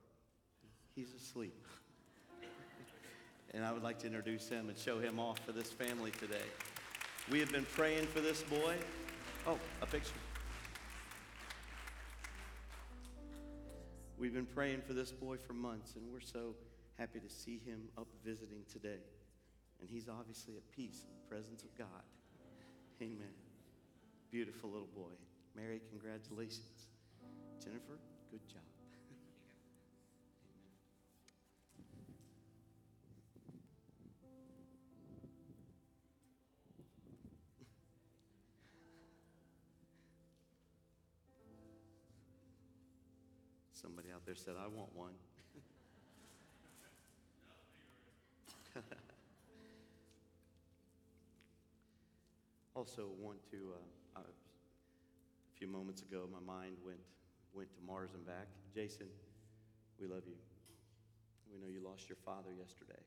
[0.95, 1.63] He's asleep.
[3.53, 6.37] and I would like to introduce him and show him off for this family today.
[7.29, 8.77] We have been praying for this boy.
[9.45, 10.15] Oh, a picture.
[14.21, 16.53] We've been praying for this boy for months, and we're so
[16.99, 19.01] happy to see him up visiting today.
[19.79, 22.05] And he's obviously at peace in the presence of God.
[23.01, 23.33] Amen.
[24.29, 25.15] Beautiful little boy.
[25.55, 26.85] Mary, congratulations.
[27.63, 27.97] Jennifer,
[28.29, 28.70] good job.
[43.81, 45.13] Somebody out there said, I want one.
[52.75, 53.73] also, want to,
[54.15, 54.23] uh, a
[55.57, 56.99] few moments ago, my mind went,
[57.53, 58.47] went to Mars and back.
[58.75, 59.07] Jason,
[59.99, 60.37] we love you.
[61.51, 63.01] We know you lost your father yesterday,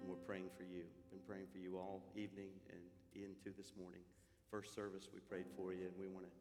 [0.00, 0.82] and we're praying for you.
[1.10, 2.80] Been praying for you all evening and
[3.14, 4.02] into this morning.
[4.50, 6.32] First service, we prayed for you, and we want to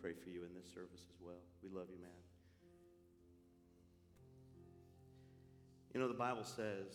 [0.00, 1.42] pray for you in this service as well.
[1.62, 2.25] We love you, man.
[5.96, 6.92] You know, the Bible says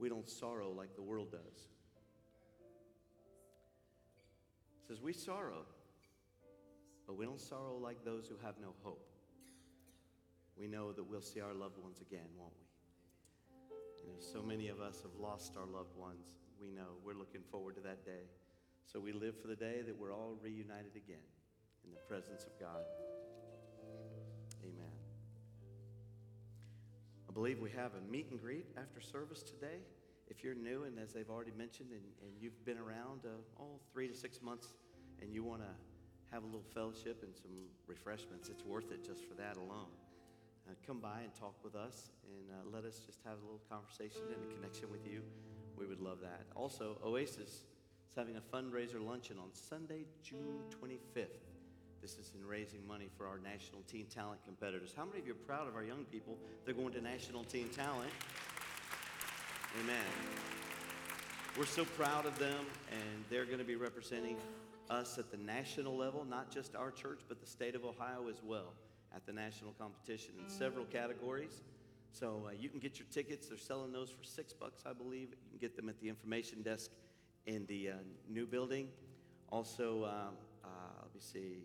[0.00, 1.68] we don't sorrow like the world does.
[4.80, 5.64] It says we sorrow,
[7.06, 9.12] but we don't sorrow like those who have no hope.
[10.58, 14.02] We know that we'll see our loved ones again, won't we?
[14.02, 16.32] You know, so many of us have lost our loved ones.
[16.60, 18.26] We know we're looking forward to that day.
[18.86, 21.22] So we live for the day that we're all reunited again
[21.84, 22.82] in the presence of God.
[27.30, 29.78] I believe we have a meet and greet after service today.
[30.26, 33.78] If you're new, and as they've already mentioned, and, and you've been around uh, oh,
[33.92, 34.74] three to six months,
[35.22, 35.68] and you want to
[36.32, 37.52] have a little fellowship and some
[37.86, 39.94] refreshments, it's worth it just for that alone.
[40.68, 43.62] Uh, come by and talk with us, and uh, let us just have a little
[43.70, 45.22] conversation and a connection with you.
[45.78, 46.46] We would love that.
[46.56, 51.49] Also, Oasis is having a fundraiser luncheon on Sunday, June 25th.
[52.02, 54.94] This is in raising money for our national teen talent competitors.
[54.96, 56.38] How many of you are proud of our young people?
[56.64, 58.10] They're going to national teen talent.
[59.82, 60.06] Amen.
[61.58, 64.36] We're so proud of them, and they're going to be representing
[64.88, 68.40] us at the national level, not just our church, but the state of Ohio as
[68.42, 68.72] well,
[69.14, 71.62] at the national competition in several categories.
[72.12, 73.48] So uh, you can get your tickets.
[73.48, 75.28] They're selling those for six bucks, I believe.
[75.30, 76.90] You can get them at the information desk
[77.46, 77.94] in the uh,
[78.28, 78.88] new building.
[79.50, 80.34] Also, um,
[80.64, 80.68] uh,
[81.02, 81.64] let me see,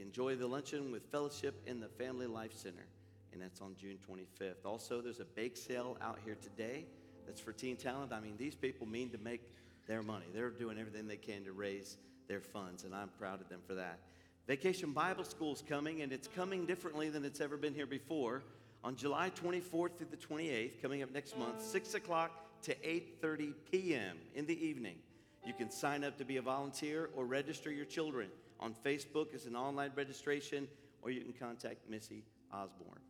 [0.00, 2.86] Enjoy the Luncheon with Fellowship in the Family Life Center,
[3.32, 4.64] and that's on June 25th.
[4.64, 6.86] Also, there's a bake sale out here today
[7.26, 8.12] that's for Teen Talent.
[8.12, 9.42] I mean, these people mean to make
[9.86, 10.26] their money.
[10.32, 11.96] They're doing everything they can to raise
[12.28, 13.98] their funds, and I'm proud of them for that.
[14.46, 18.42] Vacation Bible School is coming, and it's coming differently than it's ever been here before.
[18.84, 24.16] On July 24th through the 28th, coming up next month, 6 o'clock to 8.30 p.m.
[24.34, 24.96] in the evening.
[25.44, 28.28] You can sign up to be a volunteer or register your children
[28.62, 30.68] on Facebook as an online registration,
[31.02, 33.00] or you can contact Missy Osborne.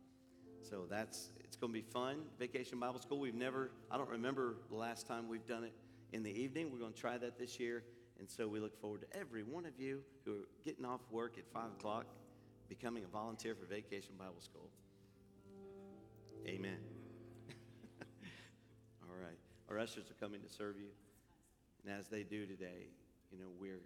[0.61, 2.23] So that's it's going to be fun.
[2.39, 3.19] Vacation Bible School.
[3.19, 5.73] We've never, I don't remember the last time we've done it
[6.11, 6.71] in the evening.
[6.71, 7.83] We're going to try that this year,
[8.19, 11.37] and so we look forward to every one of you who are getting off work
[11.37, 12.05] at five o'clock,
[12.69, 14.69] becoming a volunteer for Vacation Bible School.
[16.47, 16.77] Amen.
[19.03, 19.37] All right,
[19.69, 20.89] our ushers are coming to serve you,
[21.85, 22.87] and as they do today,
[23.31, 23.81] you know we're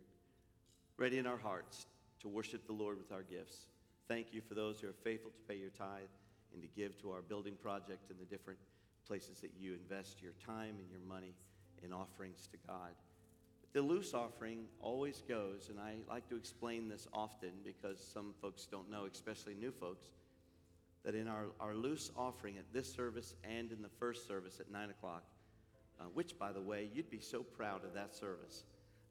[0.98, 1.86] ready in our hearts
[2.20, 3.68] to worship the Lord with our gifts.
[4.08, 6.10] Thank you for those who are faithful to pay your tithe
[6.54, 8.60] and to give to our building project and the different
[9.08, 11.36] places that you invest your time and your money
[11.84, 12.96] in offerings to God.
[13.62, 18.34] But the loose offering always goes, and I like to explain this often because some
[18.42, 20.08] folks don't know, especially new folks,
[21.06, 24.72] that in our, our loose offering at this service and in the first service at
[24.72, 25.24] 9 o'clock,
[26.00, 28.64] uh, which, by the way, you'd be so proud of that service.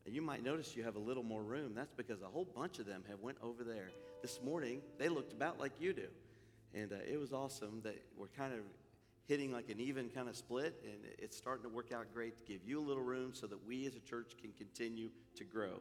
[0.06, 1.72] And you might notice you have a little more room.
[1.74, 3.90] That's because a whole bunch of them have went over there.
[4.22, 6.06] This morning, they looked about like you do.
[6.72, 8.60] And uh, it was awesome that we're kind of
[9.26, 12.44] hitting like an even kind of split, and it's starting to work out great to
[12.44, 15.80] give you a little room so that we as a church can continue to grow.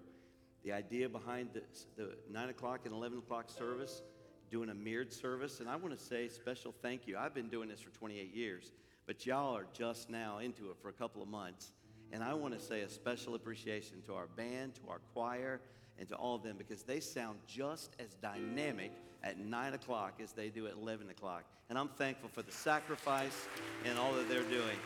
[0.64, 4.02] The idea behind this, the 9 o'clock and 11 o'clock service,
[4.50, 7.18] doing a mirrored service, and I want to say special thank you.
[7.18, 8.72] I've been doing this for 28 years,
[9.06, 11.72] but y'all are just now into it for a couple of months.
[12.12, 15.60] And I want to say a special appreciation to our band, to our choir,
[15.98, 18.92] and to all of them because they sound just as dynamic
[19.24, 21.44] at 9 o'clock as they do at 11 o'clock.
[21.70, 23.48] And I'm thankful for the sacrifice
[23.86, 24.78] and all that they're doing.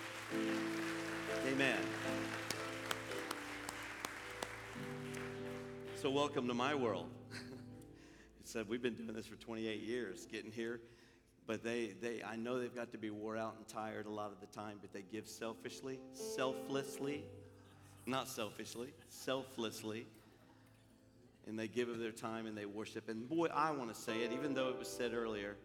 [1.48, 1.78] Amen.
[5.96, 7.10] So, welcome to my world.
[8.50, 10.80] said we've been doing this for 28 years, getting here.
[11.50, 14.32] But they, they, I know they've got to be wore out and tired a lot
[14.32, 17.24] of the time, but they give selfishly, selflessly,
[18.06, 20.06] not selfishly, selflessly.
[21.48, 23.10] And they give of their time and they worship.
[23.10, 25.56] And boy, I want to say it, even though it was said earlier,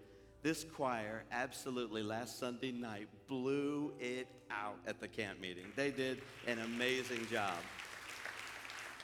[0.43, 5.67] this choir absolutely last Sunday night blew it out at the camp meeting.
[5.77, 7.59] They did an amazing job.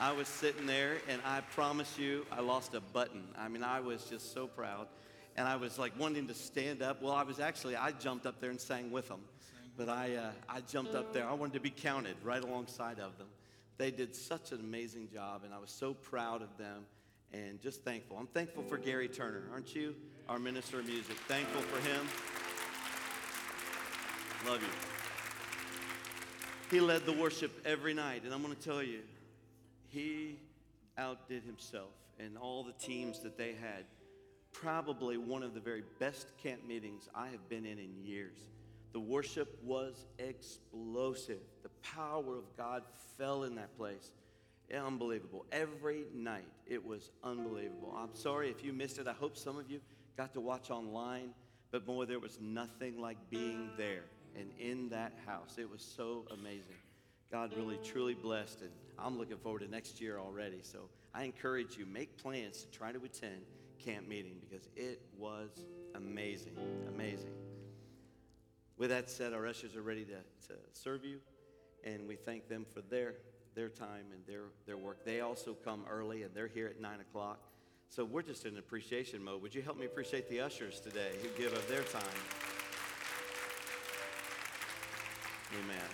[0.01, 3.24] I was sitting there, and I promise you, I lost a button.
[3.37, 4.87] I mean, I was just so proud.
[5.37, 7.03] And I was like wanting to stand up.
[7.03, 9.20] Well, I was actually, I jumped up there and sang with them.
[9.76, 11.26] But I, uh, I jumped up there.
[11.26, 13.28] I wanted to be counted right alongside of them.
[13.78, 16.85] They did such an amazing job, and I was so proud of them
[17.33, 18.18] and just thankful.
[18.18, 19.95] I'm thankful for Gary Turner, aren't you?
[20.28, 21.16] Our minister of music.
[21.28, 22.07] Thankful for him.
[24.47, 24.68] Love you.
[26.70, 29.01] He led the worship every night, and I'm going to tell you,
[29.89, 30.39] he
[30.99, 33.85] outdid himself and all the teams that they had.
[34.53, 38.36] Probably one of the very best camp meetings I have been in in years.
[38.92, 41.40] The worship was explosive.
[41.62, 42.82] The power of God
[43.16, 44.12] fell in that place.
[44.74, 45.46] Unbelievable.
[45.51, 47.94] Every night it was unbelievable.
[47.96, 49.09] I'm sorry if you missed it.
[49.09, 49.80] I hope some of you
[50.16, 51.30] got to watch online,
[51.70, 54.05] but boy, there was nothing like being there
[54.38, 55.57] and in that house.
[55.59, 56.76] It was so amazing.
[57.30, 60.61] God really truly blessed, and I'm looking forward to next year already.
[60.62, 63.42] So I encourage you, make plans to try to attend
[63.85, 65.51] camp meeting because it was
[65.95, 66.57] amazing,
[66.89, 67.33] amazing.
[68.76, 71.18] With that said, our ushers are ready to, to serve you,
[71.85, 73.14] and we thank them for their
[73.55, 75.05] their time and their their work.
[75.05, 77.41] They also come early, and they're here at nine o'clock.
[77.89, 79.43] So we're just in appreciation mode.
[79.43, 82.03] Would you help me appreciate the ushers today who give of their time?
[85.64, 85.89] Amen.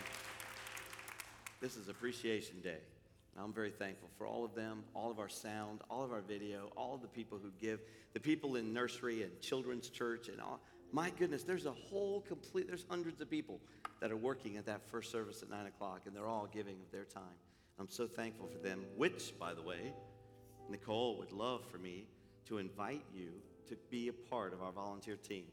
[1.61, 2.96] This is Appreciation Day.
[3.39, 6.71] I'm very thankful for all of them, all of our sound, all of our video,
[6.77, 7.81] all of the people who give,
[8.15, 10.61] the people in nursery and children's church, and all.
[10.93, 13.61] My goodness, there's a whole complete, there's hundreds of people
[14.01, 16.91] that are working at that first service at 9 o'clock, and they're all giving of
[16.93, 17.23] their time.
[17.79, 19.93] I'm so thankful for them, which, by the way,
[20.71, 22.07] Nicole would love for me
[22.47, 23.31] to invite you
[23.69, 25.45] to be a part of our volunteer team.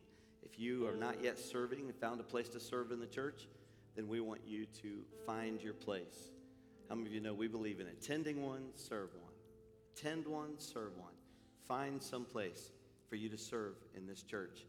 [0.43, 3.47] If you are not yet serving and found a place to serve in the church,
[3.95, 6.31] then we want you to find your place.
[6.89, 9.34] How many of you know we believe in attending one, serve one?
[9.95, 11.13] Tend one, serve one.
[11.67, 12.71] Find some place
[13.09, 14.65] for you to serve in this church,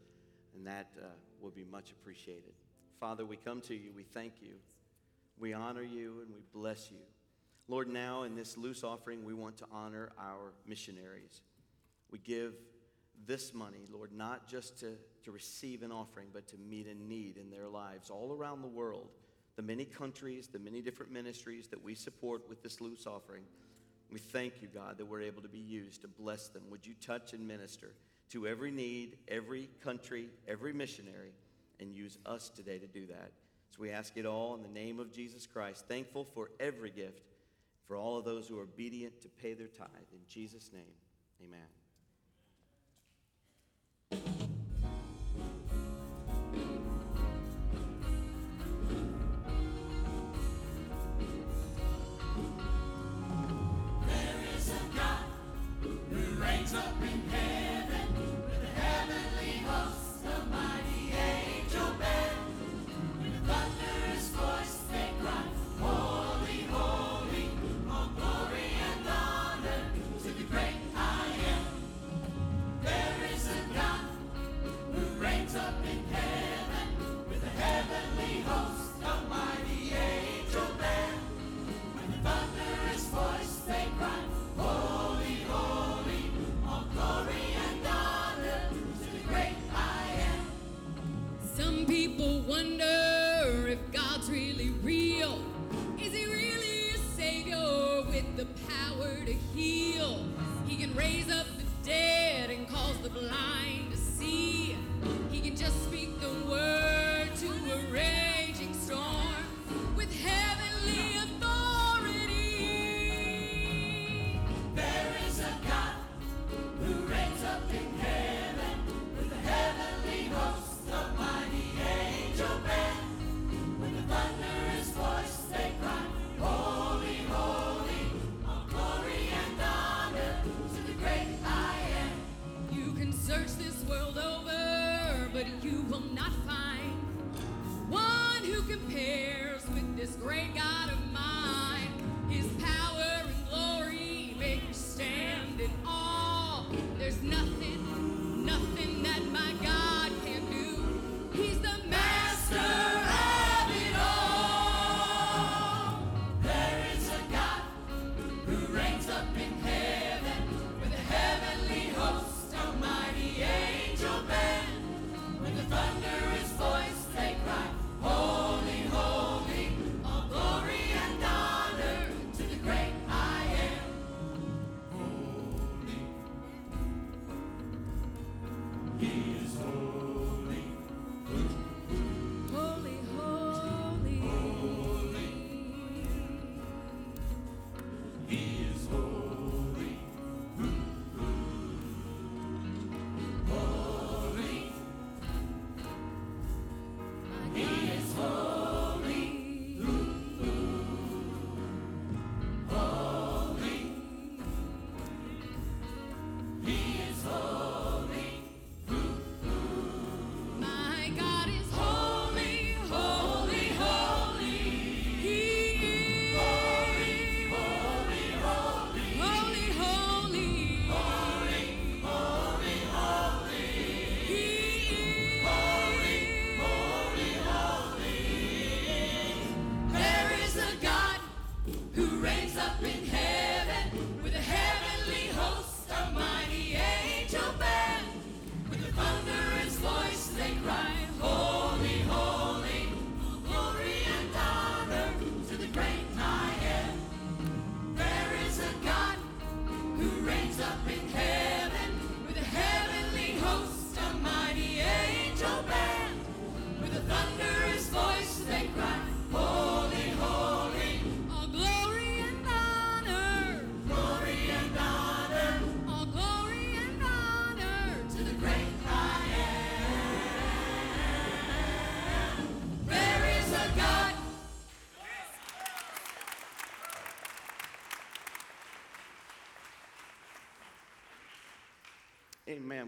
[0.55, 1.07] and that uh,
[1.41, 2.53] will be much appreciated.
[2.99, 4.53] Father, we come to you, we thank you,
[5.39, 6.97] we honor you, and we bless you.
[7.67, 11.41] Lord, now in this loose offering, we want to honor our missionaries.
[12.11, 12.53] We give
[13.27, 14.93] this money, Lord, not just to,
[15.23, 18.67] to receive an offering, but to meet a need in their lives all around the
[18.67, 19.09] world.
[19.55, 23.43] The many countries, the many different ministries that we support with this loose offering.
[24.11, 26.63] We thank you, God, that we're able to be used to bless them.
[26.69, 27.91] Would you touch and minister
[28.31, 31.31] to every need, every country, every missionary,
[31.79, 33.31] and use us today to do that?
[33.71, 35.85] So we ask it all in the name of Jesus Christ.
[35.87, 37.23] Thankful for every gift,
[37.87, 39.87] for all of those who are obedient to pay their tithe.
[40.13, 40.83] In Jesus' name,
[41.43, 41.84] amen.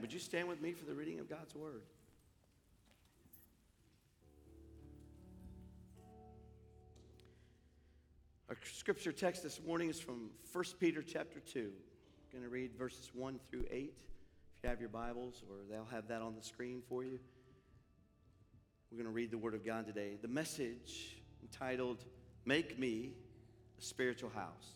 [0.01, 1.81] Would you stand with me for the reading of God's word?
[8.49, 11.59] Our scripture text this morning is from 1 Peter chapter 2.
[11.59, 13.93] I'm going to read verses 1 through 8.
[14.55, 17.19] If you have your Bibles, or they'll have that on the screen for you.
[18.91, 20.17] We're going to read the Word of God today.
[20.21, 22.05] The message entitled,
[22.45, 23.13] Make Me
[23.77, 24.75] a Spiritual House.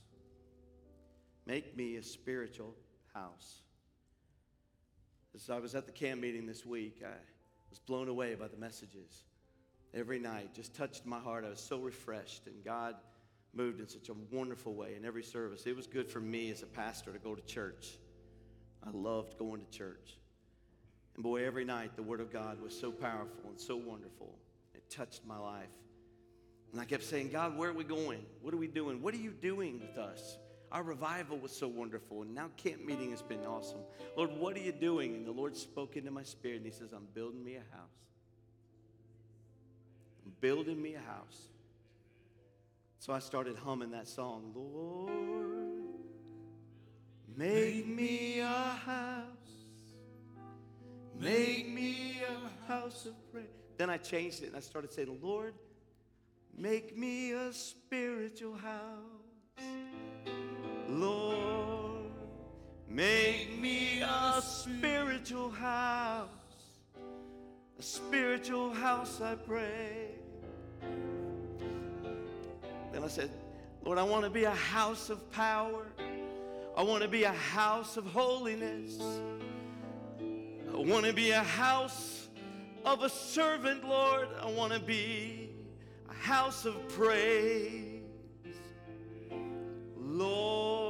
[1.45, 2.75] Make Me a Spiritual
[3.13, 3.61] House.
[5.33, 7.15] As I was at the camp meeting this week, I
[7.69, 9.23] was blown away by the messages.
[9.93, 11.45] Every night just touched my heart.
[11.45, 12.95] I was so refreshed, and God
[13.53, 15.65] moved in such a wonderful way in every service.
[15.65, 17.97] It was good for me as a pastor to go to church.
[18.85, 20.17] I loved going to church.
[21.15, 24.35] And boy, every night the Word of God was so powerful and so wonderful.
[24.73, 25.67] It touched my life.
[26.71, 28.25] And I kept saying, God, where are we going?
[28.41, 29.01] What are we doing?
[29.01, 30.37] What are you doing with us?
[30.71, 33.81] Our revival was so wonderful, and now camp meeting has been awesome.
[34.15, 35.15] Lord, what are you doing?
[35.15, 37.89] And the Lord spoke into my spirit, and He says, I'm building me a house.
[40.25, 41.47] I'm building me a house.
[42.99, 45.09] So I started humming that song, Lord,
[47.35, 49.25] make me a house.
[51.19, 53.45] Make me a house of prayer.
[53.77, 55.53] Then I changed it and I started saying, Lord,
[56.57, 59.20] make me a spiritual house.
[60.99, 62.11] Lord,
[62.87, 66.27] make me a spiritual house.
[67.79, 70.09] A spiritual house, I pray.
[72.91, 73.29] Then I said,
[73.83, 75.85] Lord, I want to be a house of power.
[76.75, 79.01] I want to be a house of holiness.
[80.19, 82.27] I want to be a house
[82.85, 84.27] of a servant, Lord.
[84.41, 85.49] I want to be
[86.09, 88.01] a house of praise.
[89.97, 90.80] Lord,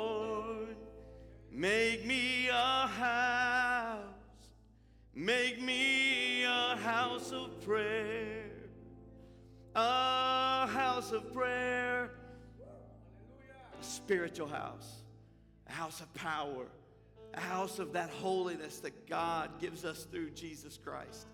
[1.52, 4.06] make me a house.
[5.14, 8.45] Make me a house of prayer.
[9.76, 12.12] A house of prayer.
[13.80, 15.02] A spiritual house.
[15.68, 16.66] A house of power
[17.34, 21.28] a house of that holiness that God gives us through Jesus Christ.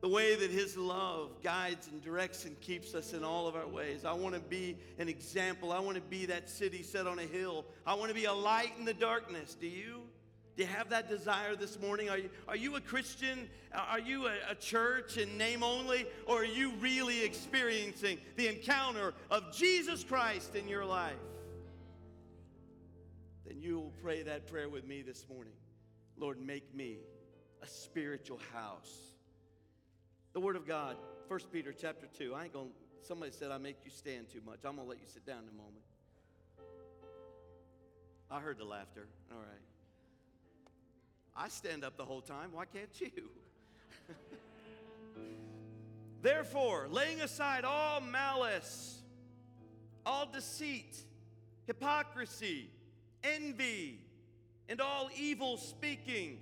[0.00, 3.66] The way that His love guides and directs and keeps us in all of our
[3.66, 4.04] ways.
[4.04, 5.72] I want to be an example.
[5.72, 7.64] I want to be that city set on a hill.
[7.86, 9.54] I want to be a light in the darkness.
[9.54, 10.02] Do you?
[10.56, 12.10] Do you have that desire this morning?
[12.10, 13.48] Are you, are you a Christian?
[13.72, 16.06] Are you a, a church in name only?
[16.26, 21.14] Or are you really experiencing the encounter of Jesus Christ in your life?
[23.48, 25.54] then you will pray that prayer with me this morning.
[26.18, 26.98] Lord, make me
[27.62, 29.07] a spiritual house.
[30.38, 32.32] The Word of God, 1 Peter chapter 2.
[32.32, 32.72] I ain't going to,
[33.08, 34.60] somebody said I make you stand too much.
[34.64, 35.82] I'm going to let you sit down in a moment.
[38.30, 39.08] I heard the laughter.
[39.32, 39.60] All right.
[41.34, 42.50] I stand up the whole time.
[42.52, 43.10] Why can't you?
[46.22, 49.00] Therefore, laying aside all malice,
[50.06, 50.98] all deceit,
[51.66, 52.70] hypocrisy,
[53.24, 53.98] envy,
[54.68, 56.38] and all evil speaking,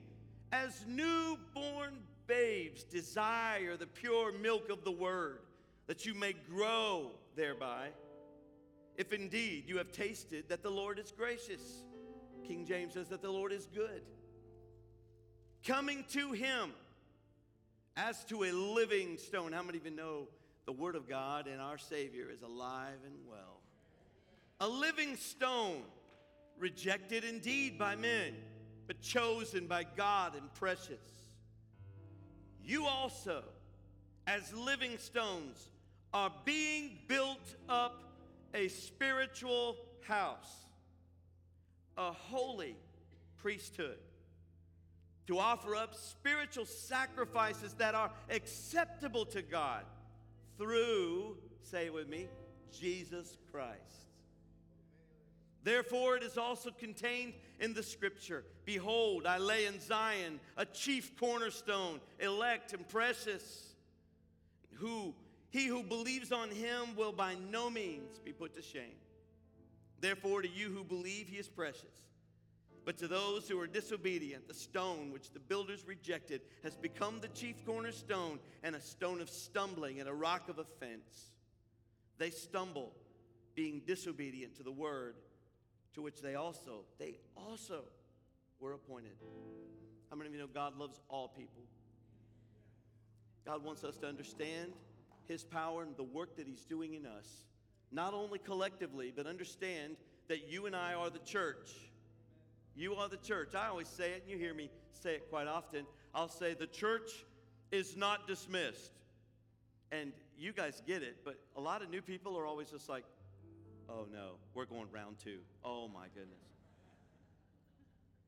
[0.53, 1.95] as newborn
[2.27, 5.41] babes desire the pure milk of the word,
[5.87, 7.89] that you may grow thereby.
[8.97, 11.83] If indeed you have tasted that the Lord is gracious.
[12.47, 14.03] King James says that the Lord is good.
[15.65, 16.73] Coming to him
[17.97, 19.53] as to a living stone.
[19.53, 20.29] How many of you know
[20.65, 23.61] the Word of God and our Savior is alive and well?
[24.61, 25.83] A living stone,
[26.59, 28.35] rejected indeed by men,
[28.87, 31.26] but chosen by God and precious.
[32.67, 33.45] You also,
[34.27, 35.69] as living stones,
[36.13, 38.03] are being built up
[38.55, 40.53] a spiritual house,
[41.97, 42.77] a holy
[43.37, 43.99] priesthood,
[45.29, 49.85] to offer up spiritual sacrifices that are acceptable to God
[50.59, 52.27] through, say it with me,
[52.73, 54.06] Jesus Christ.
[55.67, 61.17] Therefore, it is also contained in the scripture Behold, I lay in Zion a chief
[61.17, 63.75] cornerstone, elect and precious,
[64.75, 65.13] who
[65.51, 68.95] he who believes on him will by no means be put to shame.
[70.01, 72.05] Therefore, to you who believe, he is precious.
[72.85, 77.29] But to those who are disobedient, the stone which the builders rejected has become the
[77.29, 81.33] chief cornerstone and a stone of stumbling and a rock of offense.
[82.19, 82.93] They stumble,
[83.57, 85.17] being disobedient to the word
[85.97, 87.81] to which they also, they also
[88.61, 89.13] were appointed.
[90.11, 91.63] How many of you know God loves all people?
[93.47, 94.73] God wants us to understand
[95.27, 97.27] His power and the work that He's doing in us,
[97.91, 99.97] not only collectively, but understand
[100.29, 101.71] that you and I are the church.
[102.75, 103.55] You are the church.
[103.55, 105.87] I always say it, and you hear me say it quite often.
[106.15, 107.25] I'll say, The church
[107.73, 108.93] is not dismissed.
[109.91, 113.05] And you guys get it, but a lot of new people are always just like,
[113.89, 115.39] Oh no, we're going round two.
[115.65, 116.39] Oh my goodness.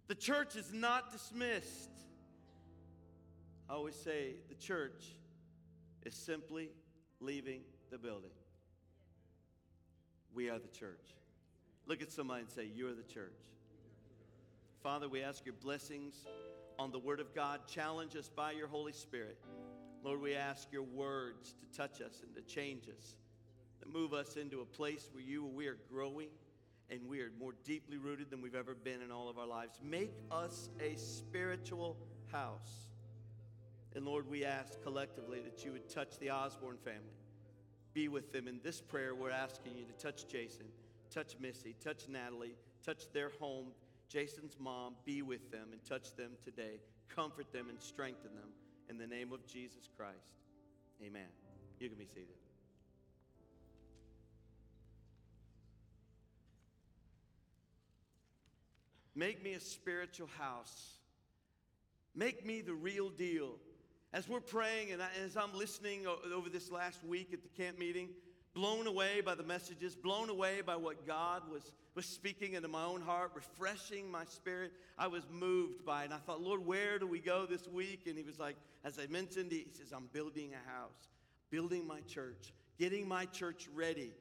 [0.06, 1.90] The church is not dismissed.
[3.68, 5.04] I always say the church
[6.06, 6.70] is simply
[7.20, 8.30] leaving the building.
[10.34, 11.14] We are the church.
[11.86, 13.40] Look at somebody and say, You're the church.
[14.82, 16.24] Father, we ask your blessings
[16.78, 17.61] on the Word of God.
[17.66, 19.38] Challenge us by your Holy Spirit.
[20.04, 23.16] Lord, we ask your words to touch us and to change us,
[23.87, 26.29] move us into a place where you we are growing
[26.91, 29.79] and we are more deeply rooted than we've ever been in all of our lives.
[29.83, 31.97] Make us a spiritual
[32.33, 32.89] house.
[33.95, 37.01] And Lord, we ask collectively that you would touch the Osborne family.
[37.94, 38.48] Be with them.
[38.48, 40.66] In this prayer, we're asking you to touch Jason,
[41.11, 42.55] touch Missy, touch Natalie,
[42.85, 43.66] touch their home,
[44.09, 44.94] Jason's mom.
[45.05, 46.81] Be with them and touch them today.
[47.15, 48.48] Comfort them and strengthen them.
[48.89, 50.16] In the name of Jesus Christ.
[51.05, 51.28] Amen.
[51.78, 52.48] You can be seated.
[59.19, 60.93] Make me a spiritual house.
[62.15, 63.57] Make me the real deal.
[64.12, 68.11] As we're praying and as I'm listening over this last week at the camp meeting,
[68.55, 72.85] blown away by the messages, blown away by what God was, was speaking into my
[72.85, 76.05] own heart, refreshing my spirit, I was moved by it.
[76.05, 78.03] And I thought, Lord, where do we go this week?
[78.07, 78.55] And He was like,
[78.85, 81.09] as I mentioned, He says, I'm building a house,
[81.51, 84.12] building my church, getting my church ready.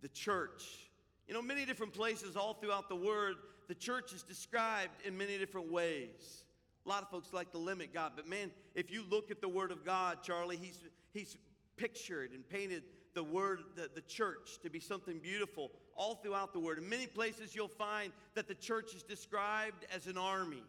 [0.00, 0.88] The church.
[1.26, 3.34] You know, many different places all throughout the Word,
[3.68, 6.44] the church is described in many different ways.
[6.84, 9.48] A lot of folks like to limit God, but man, if you look at the
[9.48, 10.78] Word of God, Charlie, He's,
[11.12, 11.36] he's
[11.76, 12.82] pictured and painted
[13.14, 16.78] the Word, the, the church, to be something beautiful all throughout the Word.
[16.78, 20.62] In many places, you'll find that the church is described as an army,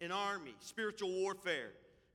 [0.00, 1.70] an army, spiritual warfare,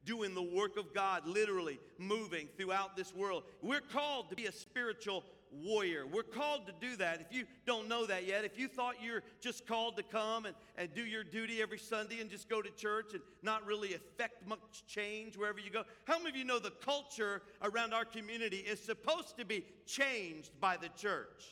[0.06, 3.44] doing the work of God, literally moving throughout this world.
[3.62, 6.06] We're called to be a spiritual warrior.
[6.06, 7.22] We're called to do that.
[7.22, 10.56] If you don't know that yet, if you thought you're just called to come and,
[10.78, 14.48] and do your duty every Sunday and just go to church and not really affect
[14.48, 18.58] much change wherever you go, how many of you know the culture around our community
[18.58, 21.46] is supposed to be changed by the church?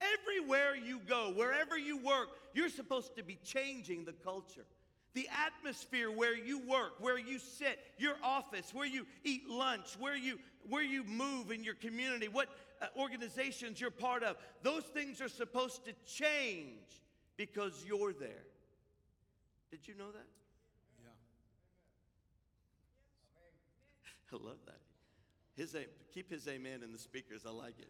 [0.00, 4.64] Everywhere you go, wherever you work, you're supposed to be changing the culture.
[5.14, 10.16] The atmosphere where you work, where you sit, your office, where you eat lunch, where
[10.16, 12.48] you where you move in your community, what
[12.82, 14.36] uh, organizations you're part of.
[14.62, 17.02] Those things are supposed to change
[17.36, 18.44] because you're there.
[19.70, 20.26] Did you know that?
[21.02, 21.10] Yeah.
[24.32, 24.80] I love that.
[25.56, 25.74] His
[26.12, 27.42] keep his amen in the speakers.
[27.46, 27.88] I like it.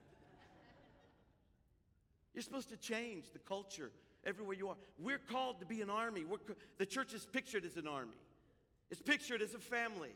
[2.32, 3.90] You're supposed to change the culture
[4.24, 4.76] everywhere you are.
[4.98, 6.24] We're called to be an army.
[6.24, 6.38] We're,
[6.78, 8.12] the church is pictured as an army.
[8.90, 10.10] It's pictured as a family.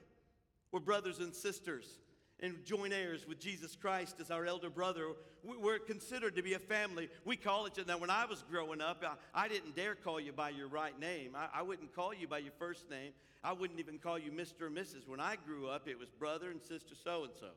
[0.73, 1.99] We're brothers and sisters.
[2.41, 5.13] and joint heirs with Jesus Christ as our elder brother.
[5.45, 7.09] We- We're considered to be a family.
[7.25, 7.85] We call each other.
[7.87, 9.05] Now, when I was growing up,
[9.35, 11.37] I, I didn't dare call you by your right name.
[11.37, 13.13] I, I wouldn't call you by your first name.
[13.45, 14.63] I wouldn't even call you Mr.
[14.63, 15.07] or Mrs.
[15.07, 17.49] When I grew up, it was brother and sister so and so.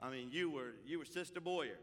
[0.00, 1.76] I mean, you were you were Sister Boyer,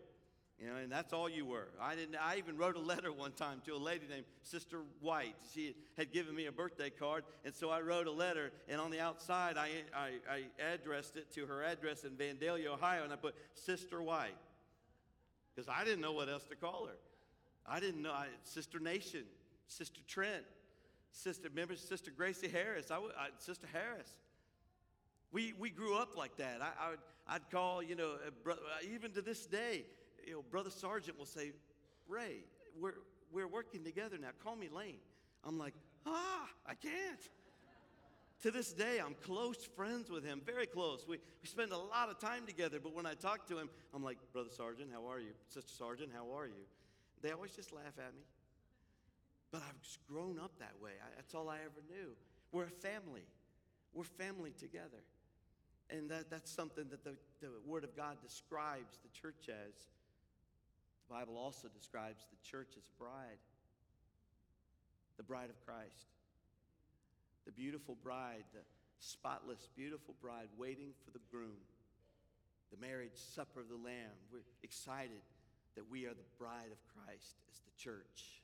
[0.60, 1.68] you know, and that's all you were.
[1.80, 2.16] I didn't.
[2.16, 5.36] I even wrote a letter one time to a lady named Sister White.
[5.54, 8.90] She had given me a birthday card, and so I wrote a letter, and on
[8.90, 13.18] the outside, I I, I addressed it to her address in Vandalia, Ohio, and I
[13.18, 14.36] put Sister White
[15.56, 16.98] because I didn't know what else to call her.
[17.68, 19.24] I didn't know I, Sister Nation,
[19.68, 20.44] Sister Trent,
[21.12, 21.50] Sister.
[21.50, 22.90] Remember Sister Gracie Harris?
[22.90, 24.10] I, I Sister Harris.
[25.32, 26.62] We, we grew up like that.
[26.62, 29.84] I, I would, I'd call, you know, a bro- uh, even to this day,
[30.28, 31.54] you know, Brother Sergeant will say,
[32.08, 32.44] Ray,
[32.80, 32.96] we're,
[33.32, 34.30] we're working together now.
[34.44, 35.00] Call me Lane.
[35.44, 35.74] I'm like,
[36.06, 37.20] ah, I can't.
[38.44, 41.06] To this day, I'm close friends with him, very close.
[41.08, 44.04] We, we spend a lot of time together, but when I talk to him, I'm
[44.04, 45.32] like, Brother Sergeant, how are you?
[45.48, 46.66] Sister Sergeant, how are you?
[47.24, 48.22] They always just laugh at me.
[49.52, 50.92] But I've grown up that way.
[51.02, 52.12] I, that's all I ever knew.
[52.52, 53.24] We're a family.
[53.94, 55.02] We're family together.
[55.90, 59.88] And that, that's something that the, the Word of God describes the church as.
[61.08, 63.40] The Bible also describes the church as a bride,
[65.16, 66.12] the bride of Christ.
[67.46, 68.60] The beautiful bride, the
[69.00, 71.64] spotless, beautiful bride waiting for the groom,
[72.72, 74.12] the marriage supper of the Lamb.
[74.32, 75.24] We're excited
[75.76, 78.44] that we are the bride of Christ as the church.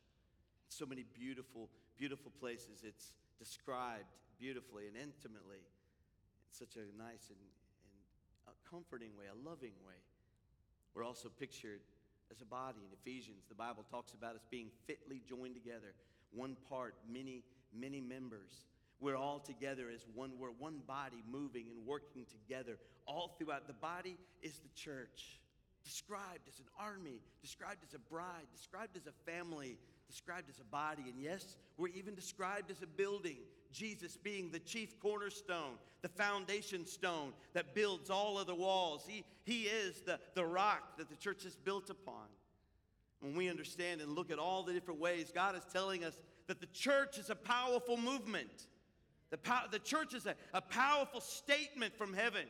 [0.69, 1.68] So many beautiful,
[1.98, 2.88] beautiful places.
[2.88, 4.07] It's described
[4.40, 7.44] beautifully and intimately in such a nice and,
[8.48, 9.99] and comforting way, a loving way.
[10.95, 11.81] We're also pictured
[12.32, 13.45] as a body in Ephesians.
[13.50, 15.94] The Bible talks about us being fitly joined together,
[16.32, 17.44] one part, many,
[17.74, 18.66] many members.
[19.00, 20.32] We're all together as one.
[20.40, 23.68] We're one body moving and working together all throughout.
[23.68, 25.40] The body is the church,
[25.84, 29.78] described as an army, described as a bride, described as a family,
[30.08, 31.04] described as a body.
[31.08, 33.38] And yes, we're even described as a building.
[33.74, 39.06] Jesus being the chief cornerstone, the foundation stone that builds all of the walls.
[39.08, 42.28] He, he is the, the rock that the church is built upon.
[43.20, 46.60] When we understand and look at all the different ways, God is telling us that
[46.60, 48.68] the church is a powerful movement.
[49.30, 52.45] The, pow- the church is a, a powerful statement from heaven.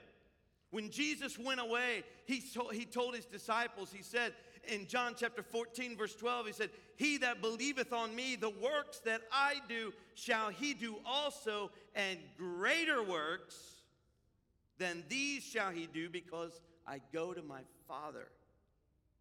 [0.73, 4.33] When Jesus went away, he, so, he told his disciples, he said
[4.67, 8.97] in John chapter 14, verse 12, he said, He that believeth on me, the works
[9.05, 13.55] that I do, shall he do also, and greater works
[14.79, 18.29] than these shall he do, because I go to my Father.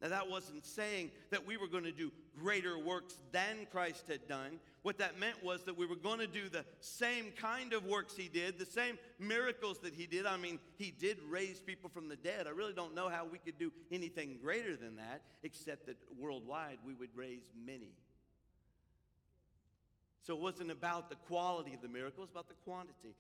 [0.03, 4.27] Now, that wasn't saying that we were going to do greater works than Christ had
[4.27, 4.59] done.
[4.83, 8.17] What that meant was that we were going to do the same kind of works
[8.17, 10.27] he did, the same miracles that he did.
[10.27, 12.49] I mean, he did raise people from the dead.
[12.49, 16.79] I really don't know how we could do anything greater than that, except that worldwide
[16.85, 17.93] we would raise many.
[20.23, 23.15] So it wasn't about the quality of the miracle, it's about the quantity.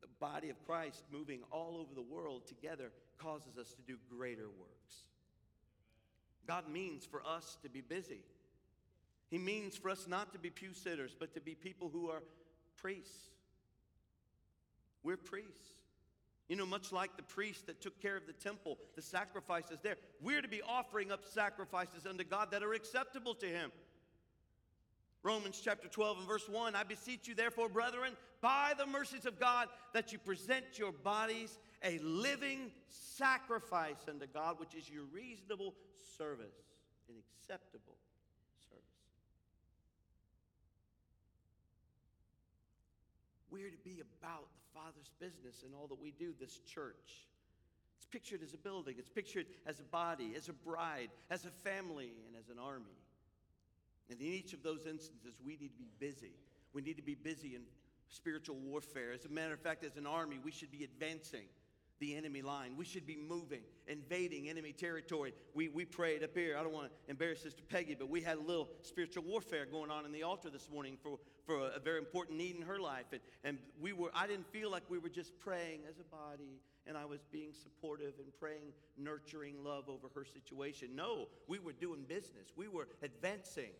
[0.00, 4.46] The body of Christ moving all over the world together causes us to do greater
[4.46, 5.07] works.
[6.48, 8.22] God means for us to be busy.
[9.30, 12.22] He means for us not to be pew sitters, but to be people who are
[12.78, 13.28] priests.
[15.02, 15.74] We're priests.
[16.48, 19.96] You know, much like the priest that took care of the temple, the sacrifices there,
[20.22, 23.70] we're to be offering up sacrifices unto God that are acceptable to Him.
[25.22, 29.38] Romans chapter 12 and verse 1 I beseech you, therefore, brethren, by the mercies of
[29.38, 35.74] God, that you present your bodies a living sacrifice unto God, which is your reasonable
[36.16, 36.74] service,
[37.08, 37.96] an acceptable
[38.68, 38.84] service.
[43.50, 47.26] We're to be about the Father's business in all that we do, this church.
[47.96, 51.50] It's pictured as a building, it's pictured as a body, as a bride, as a
[51.50, 52.98] family, and as an army.
[54.10, 56.32] And in each of those instances, we need to be busy.
[56.72, 57.62] We need to be busy in
[58.08, 59.12] spiritual warfare.
[59.12, 61.46] As a matter of fact, as an army, we should be advancing
[62.00, 62.76] the enemy line.
[62.76, 65.32] We should be moving, invading enemy territory.
[65.54, 66.56] We, we prayed up here.
[66.56, 69.90] I don't want to embarrass Sister Peggy, but we had a little spiritual warfare going
[69.90, 73.06] on in the altar this morning for, for a, very important need in her life.
[73.12, 76.60] And, and we were, I didn't feel like we were just praying as a body
[76.86, 80.88] and I was being supportive and praying nurturing love over her situation.
[80.94, 82.48] No, we were doing business.
[82.56, 83.72] We were advancing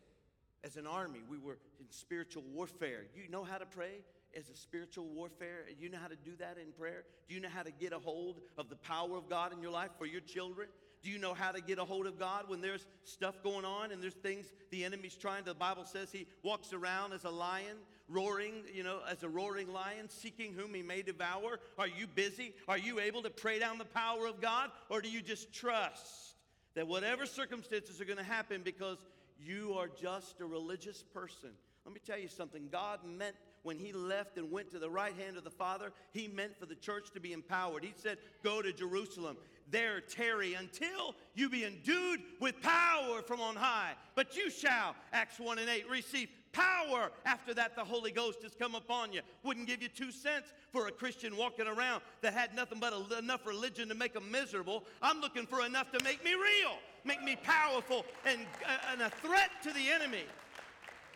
[0.62, 1.20] as an army.
[1.28, 3.04] We were in spiritual warfare.
[3.14, 4.02] You know how to pray?
[4.36, 5.64] As a spiritual warfare?
[5.78, 7.04] You know how to do that in prayer?
[7.28, 9.70] Do you know how to get a hold of the power of God in your
[9.70, 10.68] life for your children?
[11.02, 13.92] Do you know how to get a hold of God when there's stuff going on
[13.92, 15.50] and there's things the enemy's trying to?
[15.50, 17.76] The Bible says he walks around as a lion,
[18.08, 21.60] roaring, you know, as a roaring lion, seeking whom he may devour?
[21.78, 22.52] Are you busy?
[22.66, 24.70] Are you able to pray down the power of God?
[24.88, 26.34] Or do you just trust
[26.74, 28.98] that whatever circumstances are going to happen because
[29.40, 31.50] you are just a religious person?
[31.84, 32.68] Let me tell you something.
[32.72, 33.36] God meant
[33.68, 36.64] when he left and went to the right hand of the Father, he meant for
[36.64, 37.84] the church to be empowered.
[37.84, 39.36] He said, Go to Jerusalem,
[39.70, 43.92] there tarry until you be endued with power from on high.
[44.14, 48.54] But you shall, Acts 1 and 8, receive power after that the Holy Ghost has
[48.54, 49.20] come upon you.
[49.42, 53.18] Wouldn't give you two cents for a Christian walking around that had nothing but a,
[53.18, 54.84] enough religion to make them miserable.
[55.02, 59.10] I'm looking for enough to make me real, make me powerful, and, uh, and a
[59.10, 60.24] threat to the enemy.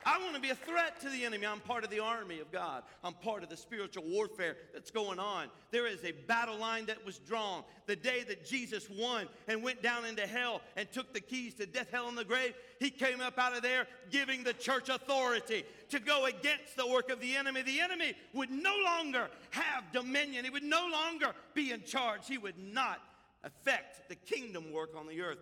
[0.05, 1.47] I want to be a threat to the enemy.
[1.47, 2.83] I'm part of the army of God.
[3.05, 5.49] I'm part of the spiritual warfare that's going on.
[5.71, 7.63] There is a battle line that was drawn.
[7.87, 11.67] The day that Jesus won and went down into hell and took the keys to
[11.67, 15.65] death, hell, and the grave, he came up out of there giving the church authority
[15.91, 17.63] to go against the work of the enemy.
[17.63, 22.39] The enemy would no longer have dominion, he would no longer be in charge, he
[22.39, 23.01] would not
[23.45, 25.39] affect the kingdom work on the earth.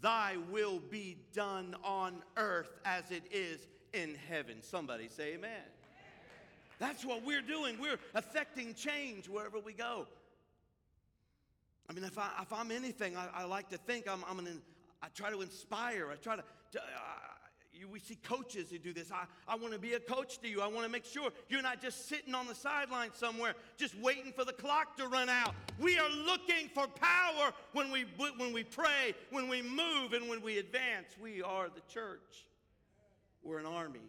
[0.00, 3.66] Thy will be done on earth as it is
[3.96, 4.56] in heaven.
[4.62, 5.50] Somebody say amen.
[6.78, 7.78] That's what we're doing.
[7.80, 10.06] We're affecting change wherever we go.
[11.88, 14.60] I mean, if, I, if I'm anything, I, I like to think I'm, I'm an,
[15.02, 16.08] I try to inspire.
[16.12, 16.42] I try to,
[16.72, 16.82] to uh,
[17.72, 19.10] you, we see coaches who do this.
[19.12, 20.60] I, I want to be a coach to you.
[20.60, 24.32] I want to make sure you're not just sitting on the sideline somewhere, just waiting
[24.32, 25.54] for the clock to run out.
[25.78, 28.04] We are looking for power when we,
[28.36, 31.08] when we pray, when we move, and when we advance.
[31.20, 32.46] We are the church.
[33.46, 34.00] We're an army.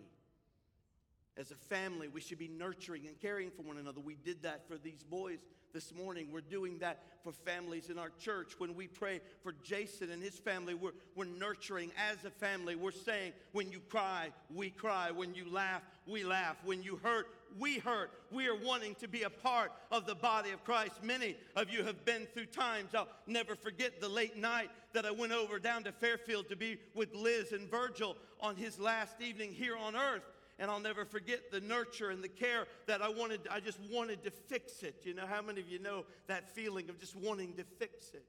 [1.38, 4.02] As a family, we should be nurturing and caring for one another.
[4.02, 5.38] We did that for these boys
[5.72, 6.30] this morning.
[6.32, 8.54] We're doing that for families in our church.
[8.58, 12.76] When we pray for Jason and his family, we're, we're nurturing as a family.
[12.76, 15.12] We're saying, when you cry, we cry.
[15.12, 16.58] When you laugh, we laugh.
[16.66, 17.28] When you hurt,
[17.60, 18.12] we hurt.
[18.32, 21.04] We are wanting to be a part of the body of Christ.
[21.04, 22.96] Many of you have been through times.
[22.96, 26.78] I'll never forget the late night that I went over down to Fairfield to be
[26.94, 30.24] with Liz and Virgil on his last evening here on earth
[30.60, 33.42] and I'll never forget the nurture and the care that I wanted.
[33.52, 35.02] I just wanted to fix it.
[35.04, 38.26] You know, how many of you know that feeling of just wanting to fix it?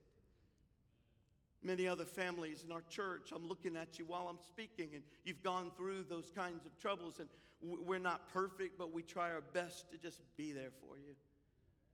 [1.63, 5.43] Many other families in our church, I'm looking at you while I'm speaking, and you've
[5.43, 7.29] gone through those kinds of troubles, and
[7.63, 11.15] we're not perfect, but we try our best to just be there for you.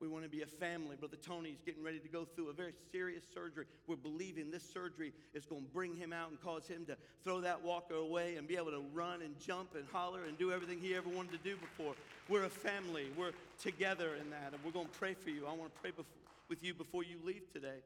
[0.01, 0.97] We want to be a family.
[0.97, 3.65] Brother Tony's getting ready to go through a very serious surgery.
[3.87, 7.41] We're believing this surgery is going to bring him out and cause him to throw
[7.41, 10.79] that walker away and be able to run and jump and holler and do everything
[10.81, 11.95] he ever wanted to do before.
[12.29, 13.07] We're a family.
[13.17, 13.33] We're
[13.63, 15.47] together in that, and we're going to pray for you.
[15.47, 16.05] I want to pray before,
[16.49, 17.79] with you before you leave today.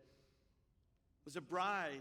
[1.27, 2.01] As a bride,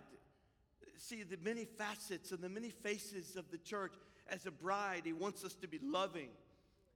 [0.97, 3.93] see the many facets and the many faces of the church.
[4.29, 6.29] As a bride, he wants us to be loving.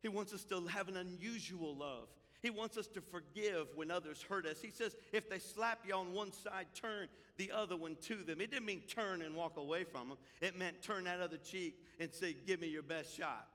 [0.02, 2.08] He wants us to have an unusual love.
[2.42, 4.62] He wants us to forgive when others hurt us.
[4.62, 8.42] He says, if they slap you on one side, turn the other one to them.
[8.42, 11.76] It didn't mean turn and walk away from them, it meant turn that other cheek
[12.00, 13.48] and say, give me your best shot.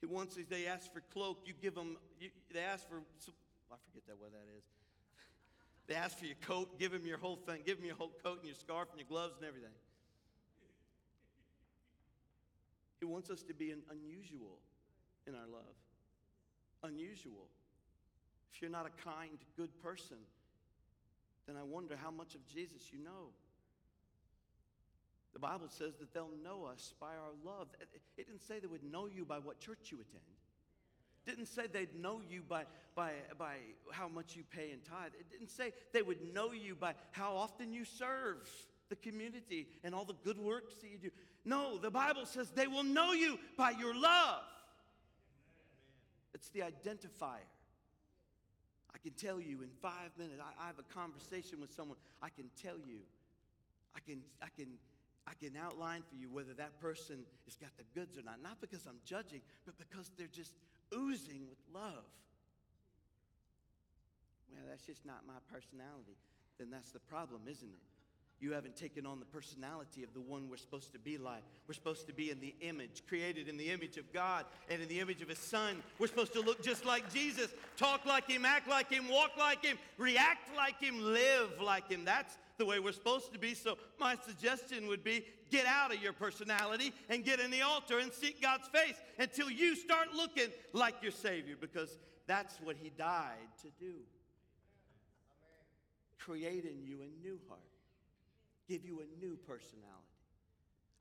[0.00, 3.76] He wants, if they ask for cloak, you give them, you, they ask for, I
[3.86, 4.64] forget that what that is.
[5.88, 8.38] They ask for your coat, give them your whole thing, give them your whole coat
[8.38, 9.72] and your scarf and your gloves and everything.
[13.02, 14.60] He wants us to be an unusual
[15.26, 15.74] in our love
[16.84, 17.48] unusual.
[18.54, 20.18] If you're not a kind, good person,
[21.48, 23.30] then I wonder how much of Jesus you know.
[25.32, 27.68] The Bible says that they'll know us by our love.
[28.16, 30.22] It didn't say they would know you by what church you attend.
[31.26, 32.64] It didn't say they'd know you by,
[32.94, 33.54] by, by
[33.90, 35.12] how much you pay in tithe.
[35.18, 38.48] It didn't say they would know you by how often you serve
[38.88, 41.10] the community and all the good works that you do.
[41.44, 44.42] No, the Bible says they will know you by your love.
[46.34, 47.48] It's the identifier.
[48.94, 52.28] I can tell you in five minutes, I, I, have a conversation with someone, I
[52.28, 53.00] can tell you,
[53.96, 54.68] I can, I can,
[55.26, 58.42] I can outline for you whether that person has got the goods or not.
[58.42, 60.54] Not because I'm judging, but because they're just
[60.94, 62.04] oozing with love.
[64.52, 66.16] Well, that's just not my personality.
[66.58, 67.91] Then that's the problem, isn't it?
[68.42, 71.44] You haven't taken on the personality of the one we're supposed to be like.
[71.68, 74.88] We're supposed to be in the image, created in the image of God and in
[74.88, 75.80] the image of His Son.
[76.00, 79.64] We're supposed to look just like Jesus, talk like Him, act like Him, walk like
[79.64, 82.04] Him, react like Him, live like Him.
[82.04, 83.54] That's the way we're supposed to be.
[83.54, 88.00] So, my suggestion would be get out of your personality and get in the altar
[88.00, 91.96] and seek God's face until you start looking like your Savior because
[92.26, 93.94] that's what He died to do.
[96.18, 97.60] Create in you a new heart
[98.72, 100.16] give you a new personality.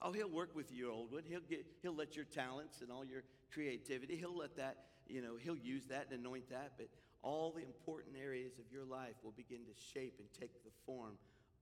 [0.02, 1.24] Oh, he'll work with you, old one.
[1.26, 3.24] He'll get he'll let your talents and all your
[3.54, 4.78] creativity, he'll let that,
[5.08, 6.88] you know, he'll use that and anoint that, but
[7.22, 11.14] all the important areas of your life will begin to shape and take the form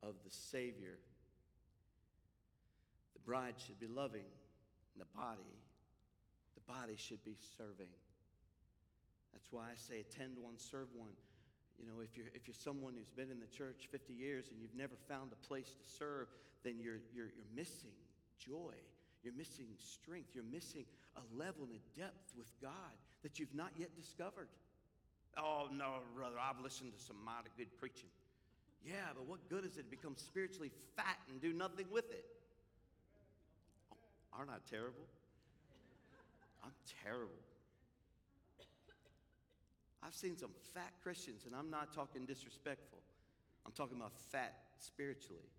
[0.02, 0.98] of the Savior.
[3.14, 4.26] The bride should be loving,
[4.94, 5.60] and the body,
[6.56, 7.92] the body should be serving.
[9.34, 11.12] That's why I say attend one, serve one.
[11.80, 14.60] You know, if you're, if you're someone who's been in the church 50 years and
[14.62, 16.28] you've never found a place to serve,
[16.64, 17.96] then you're, you're, you're missing
[18.38, 18.76] joy.
[19.24, 20.30] You're missing strength.
[20.36, 20.86] You're missing
[21.16, 22.94] a level and a depth with God
[23.24, 24.48] that you've not yet discovered.
[25.38, 28.10] Oh, no, brother, I've listened to some mighty good preaching.
[28.84, 32.26] Yeah, but what good is it to become spiritually fat and do nothing with it?
[33.92, 33.98] Oh,
[34.38, 35.08] aren't I terrible?
[36.64, 36.72] I'm
[37.04, 37.40] terrible.
[40.04, 43.00] I've seen some fat Christians, and I'm not talking disrespectful.
[43.66, 45.50] I'm talking about fat spiritually.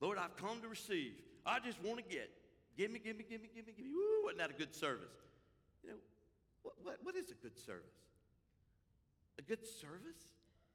[0.00, 1.12] Lord, I've come to receive.
[1.44, 2.30] I just want to get.
[2.76, 3.92] Give me, give me, give me, give me, give me.
[4.24, 5.12] Wasn't that a good service?
[5.82, 5.96] You know,
[6.62, 7.84] what, what, what is a good service?
[9.38, 10.28] A good service?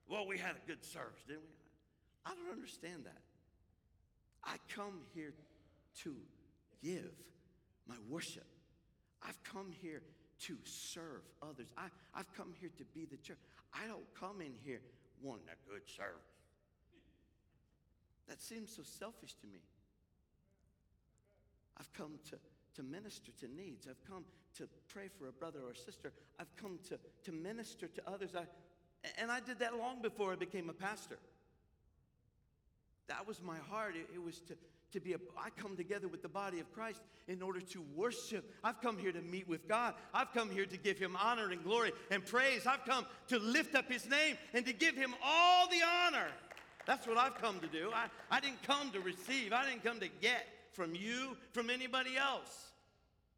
[0.08, 1.56] Well, we had a good service, didn't we?
[2.26, 3.22] I don't understand that.
[4.44, 5.34] I come here
[6.04, 6.16] to
[6.84, 7.12] give
[7.88, 8.46] my worship.
[9.24, 10.02] I've come here
[10.42, 11.68] to serve others.
[11.78, 13.38] I, I've come here to be the church.
[13.74, 14.82] I don't come in here
[15.22, 16.36] wanting a good service.
[18.28, 19.60] That seems so selfish to me.
[21.78, 22.38] I've come to,
[22.76, 23.88] to minister to needs.
[23.88, 24.24] I've come
[24.58, 26.12] to pray for a brother or a sister.
[26.40, 28.32] I've come to, to minister to others.
[28.36, 28.46] I,
[29.22, 31.18] and I did that long before I became a pastor.
[33.08, 33.96] That was my heart.
[33.96, 34.56] It, it was to,
[34.92, 38.54] to be a, I come together with the body of Christ in order to worship.
[38.64, 39.96] I've come here to meet with God.
[40.14, 42.66] I've come here to give him honor and glory and praise.
[42.66, 46.28] I've come to lift up his name and to give him all the honor.
[46.86, 47.90] That's what I've come to do.
[47.94, 52.18] I, I didn't come to receive, I didn't come to get from you, from anybody
[52.18, 52.72] else.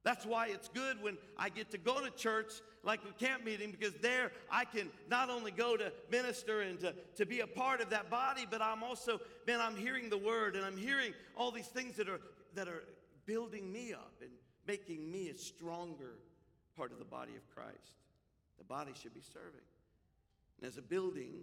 [0.04, 2.54] That's why it's good when I get to go to church
[2.88, 6.96] like a camp meeting because there I can not only go to minister and to,
[7.18, 10.56] to be a part of that body, but I'm also, man, I'm hearing the word
[10.56, 12.22] and I'm hearing all these things that are
[12.56, 12.86] that are
[13.26, 14.32] building me up and
[14.66, 16.14] making me a stronger
[16.78, 17.92] part of the body of Christ.
[18.58, 19.68] The body should be serving.
[20.60, 21.34] And as a building,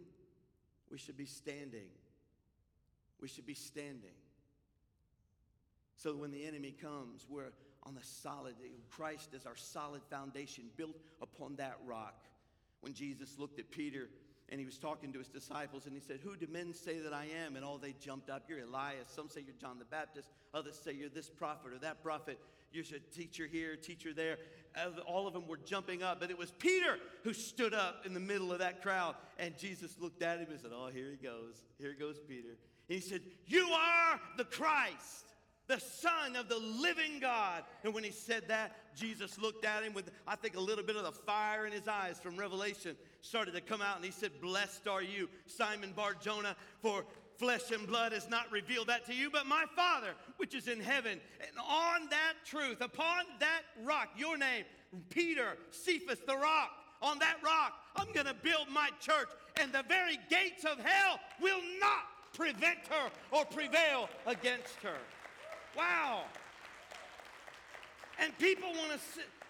[0.90, 1.88] we should be standing.
[3.20, 4.16] We should be standing.
[5.96, 7.52] So when the enemy comes, we're
[7.86, 8.54] on the solid,
[8.90, 12.24] Christ is our solid foundation built upon that rock.
[12.80, 14.08] When Jesus looked at Peter
[14.50, 17.12] and he was talking to his disciples and he said, Who do men say that
[17.12, 17.56] I am?
[17.56, 19.08] And all they jumped up, You're Elias.
[19.08, 20.28] Some say you're John the Baptist.
[20.52, 22.38] Others say you're this prophet or that prophet.
[22.72, 24.36] You're a teacher here, teacher there.
[25.06, 28.20] All of them were jumping up, but it was Peter who stood up in the
[28.20, 29.14] middle of that crowd.
[29.38, 31.64] And Jesus looked at him and said, Oh, here he goes.
[31.78, 32.56] Here goes Peter.
[32.88, 35.33] And he said, You are the Christ
[35.66, 37.64] the Son of the living God.
[37.84, 40.96] And when he said that, Jesus looked at him with, I think, a little bit
[40.96, 43.96] of the fire in his eyes from Revelation started to come out.
[43.96, 47.04] And he said, Blessed are you, Simon Bar Jonah, for
[47.36, 50.80] flesh and blood has not revealed that to you, but my Father, which is in
[50.80, 51.20] heaven.
[51.40, 54.64] And on that truth, upon that rock, your name,
[55.10, 56.70] Peter, Cephas, the rock,
[57.02, 59.28] on that rock, I'm going to build my church,
[59.60, 64.96] and the very gates of hell will not prevent her or prevail against her.
[65.76, 66.22] Wow.
[68.20, 68.98] And people want to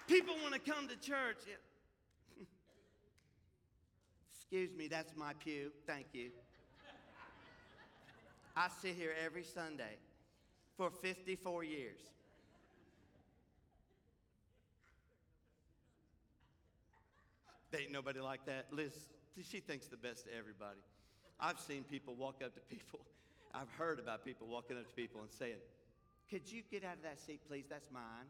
[0.07, 1.37] people want to come to church.
[4.35, 5.71] Excuse me, that's my pew.
[5.87, 6.31] Thank you.
[8.57, 9.97] I sit here every Sunday
[10.77, 11.99] for 54 years.
[17.77, 18.67] Ain't nobody like that.
[18.71, 18.93] Liz,
[19.43, 20.79] she thinks the best of everybody.
[21.41, 23.01] I've seen people walk up to people.
[23.53, 25.57] I've heard about people walking up to people and saying,
[26.31, 27.65] could you get out of that seat, please?
[27.69, 28.27] That's mine.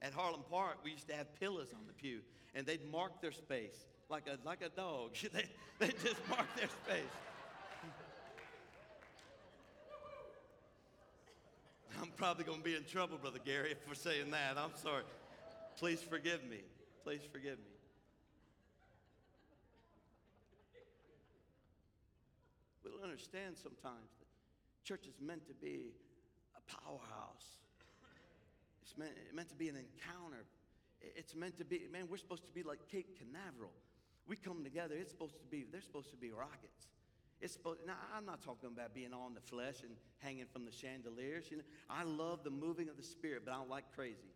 [0.00, 2.20] At Harlem Park, we used to have pillars on the pew,
[2.54, 5.14] and they'd mark their space like a, like a dog.
[5.32, 5.44] they,
[5.78, 7.04] they just mark their space.
[12.00, 14.56] I'm probably going to be in trouble, Brother Gary, for saying that.
[14.56, 15.02] I'm sorry.
[15.78, 16.58] Please forgive me.
[17.02, 17.74] Please forgive me.
[22.84, 24.17] We don't understand sometimes
[24.88, 25.92] Church is meant to be
[26.56, 27.60] a powerhouse.
[28.80, 30.46] It's meant, meant to be an encounter.
[31.02, 33.74] It's meant to be, man, we're supposed to be like Cape Canaveral.
[34.26, 36.88] We come together, it's supposed to be, they're supposed to be rockets.
[37.42, 40.64] It's supposed, now, I'm not talking about being all in the flesh and hanging from
[40.64, 41.50] the chandeliers.
[41.50, 44.32] You know, I love the moving of the Spirit, but I don't like crazy.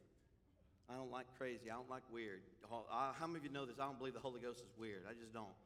[0.91, 1.70] I don't like crazy.
[1.70, 2.43] I don't like weird.
[2.70, 3.81] Uh, how many of you know this?
[3.81, 5.05] I don't believe the Holy Ghost is weird.
[5.09, 5.57] I just don't.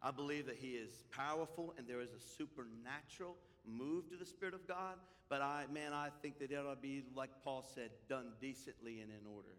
[0.00, 4.54] I believe that He is powerful and there is a supernatural moved to the Spirit
[4.54, 4.96] of God,
[5.28, 9.00] but I, man, I think that it ought to be, like Paul said, done decently
[9.00, 9.54] and in order.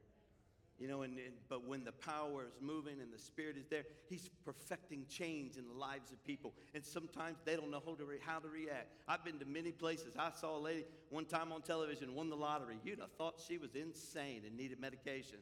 [0.82, 3.84] You know, and, and but when the power is moving and the Spirit is there,
[4.10, 6.54] He's perfecting change in the lives of people.
[6.74, 8.88] And sometimes they don't know how to, re- how to react.
[9.08, 10.16] I've been to many places.
[10.18, 12.78] I saw a lady one time on television won the lottery.
[12.84, 15.38] You'd have thought she was insane and needed medication.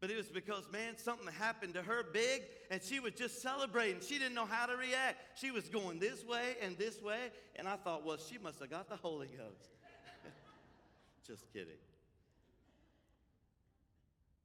[0.00, 4.00] But it was because, man, something happened to her big, and she was just celebrating.
[4.02, 5.38] She didn't know how to react.
[5.38, 8.68] She was going this way and this way, and I thought, well, she must have
[8.68, 9.70] got the Holy Ghost.
[11.26, 11.80] just kidding.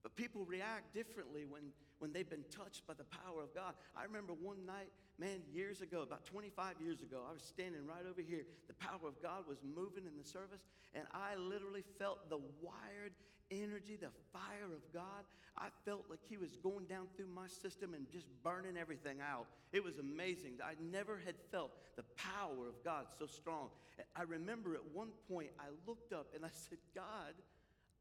[0.04, 1.64] But people react differently when,
[2.00, 3.74] when they've been touched by the power of God.
[3.96, 8.06] I remember one night, man, years ago, about 25 years ago, I was standing right
[8.10, 8.46] over here.
[8.68, 10.64] The power of God was moving in the service,
[10.96, 13.12] and I literally felt the wired
[13.52, 15.26] energy, the fire of God.
[15.58, 19.48] I felt like He was going down through my system and just burning everything out.
[19.72, 20.60] It was amazing.
[20.64, 23.70] I never had felt the power of God so strong.
[24.16, 27.34] I remember at one point, I looked up and I said, God,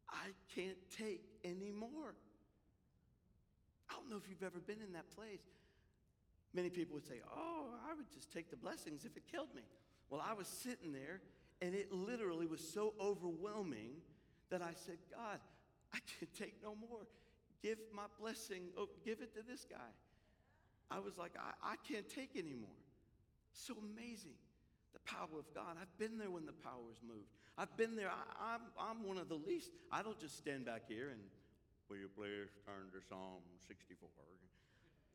[0.09, 2.15] I can't take anymore.
[3.91, 5.43] I don't know if you've ever been in that place.
[6.55, 9.63] Many people would say, Oh, I would just take the blessings if it killed me.
[10.09, 11.21] Well, I was sitting there,
[11.63, 13.93] and it literally was so overwhelming
[14.51, 15.39] that I said, God,
[15.95, 17.07] I can't take no more.
[17.63, 19.91] Give my blessing, oh, give it to this guy.
[20.91, 22.81] I was like, I, I can't take anymore.
[23.53, 24.39] So amazing.
[24.93, 25.77] The power of God.
[25.81, 27.29] I've been there when the power is moved.
[27.57, 28.11] I've been there.
[28.11, 29.71] I, I'm, I'm one of the least.
[29.93, 31.21] I don't just stand back here and,
[31.89, 34.09] will you please turn to Psalm 64?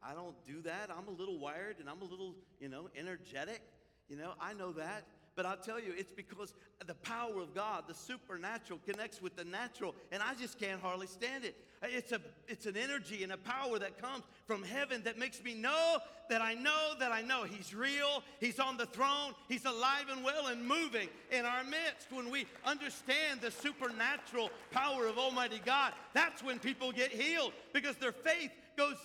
[0.03, 0.89] I don't do that.
[0.95, 3.61] I'm a little wired and I'm a little, you know, energetic.
[4.07, 5.05] You know, I know that.
[5.35, 6.53] But I'll tell you, it's because
[6.85, 11.07] the power of God, the supernatural, connects with the natural, and I just can't hardly
[11.07, 11.55] stand it.
[11.83, 15.53] It's, a, it's an energy and a power that comes from heaven that makes me
[15.53, 15.97] know
[16.29, 20.23] that I know that I know He's real, He's on the throne, He's alive and
[20.23, 22.11] well and moving in our midst.
[22.11, 27.97] When we understand the supernatural power of Almighty God, that's when people get healed because
[27.97, 28.95] their faith goes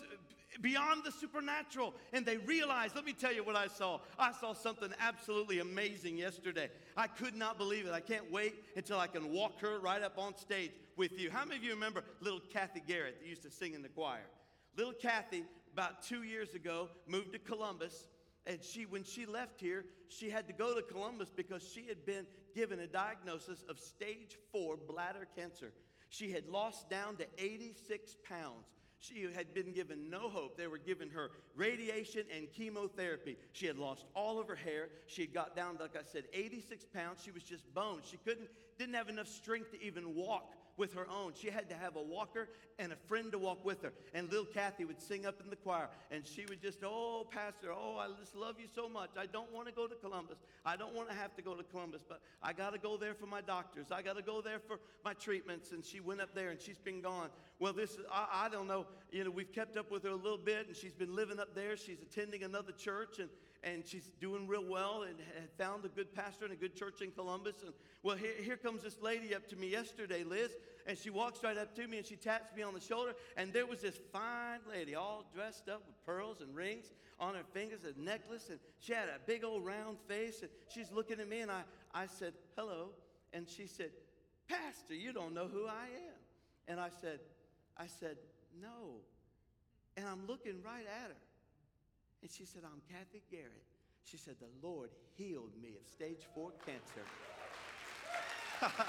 [0.60, 4.00] beyond the supernatural and they realize let me tell you what i saw.
[4.18, 6.70] I saw something absolutely amazing yesterday.
[6.96, 7.92] I could not believe it.
[7.92, 11.30] I can't wait until i can walk her right up on stage with you.
[11.30, 14.26] How many of you remember little kathy garrett that used to sing in the choir?
[14.76, 18.06] Little kathy about two years ago moved to columbus
[18.46, 22.04] and she when she left here she had to go to columbus because she had
[22.04, 25.72] been given a diagnosis of stage four bladder cancer.
[26.08, 28.66] She had lost down to 86 pounds
[29.00, 30.56] she had been given no hope.
[30.56, 33.36] They were giving her radiation and chemotherapy.
[33.52, 34.88] She had lost all of her hair.
[35.06, 37.22] She had got down, like I said, 86 pounds.
[37.24, 38.00] She was just bone.
[38.08, 38.48] She couldn't,
[38.78, 41.32] didn't have enough strength to even walk with her own.
[41.34, 42.48] She had to have a walker
[42.78, 43.92] and a friend to walk with her.
[44.14, 47.72] And little Kathy would sing up in the choir, and she would just, oh, Pastor,
[47.72, 49.10] oh, I just love you so much.
[49.18, 50.38] I don't want to go to Columbus.
[50.64, 53.14] I don't want to have to go to Columbus, but I got to go there
[53.14, 53.86] for my doctors.
[53.92, 55.72] I got to go there for my treatments.
[55.72, 57.28] And she went up there, and she's been gone.
[57.58, 60.38] Well, this, I, I don't know, you know, we've kept up with her a little
[60.38, 61.76] bit, and she's been living up there.
[61.76, 63.28] She's attending another church, and
[63.62, 67.02] and she's doing real well and had found a good pastor and a good church
[67.02, 67.56] in Columbus.
[67.62, 67.72] And
[68.02, 70.50] well, here, here comes this lady up to me yesterday, Liz,
[70.86, 73.12] and she walks right up to me and she taps me on the shoulder.
[73.36, 76.86] And there was this fine lady, all dressed up with pearls and rings
[77.18, 80.40] on her fingers, a necklace, and she had a big old round face.
[80.40, 81.62] And she's looking at me, and I,
[81.94, 82.90] I said, Hello.
[83.32, 83.90] And she said,
[84.48, 86.18] Pastor, you don't know who I am.
[86.66, 87.20] And I said,
[87.76, 88.16] I said,
[88.60, 89.00] No.
[89.96, 91.16] And I'm looking right at her.
[92.22, 93.64] And she said, I'm Kathy Garrett.
[94.04, 97.04] She said, The Lord healed me of stage four cancer.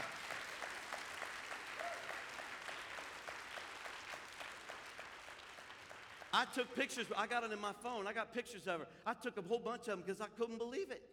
[6.34, 7.08] I took pictures.
[7.18, 8.08] I got it in my phone.
[8.08, 8.88] I got pictures of her.
[9.06, 11.04] I took a whole bunch of them because I couldn't believe it.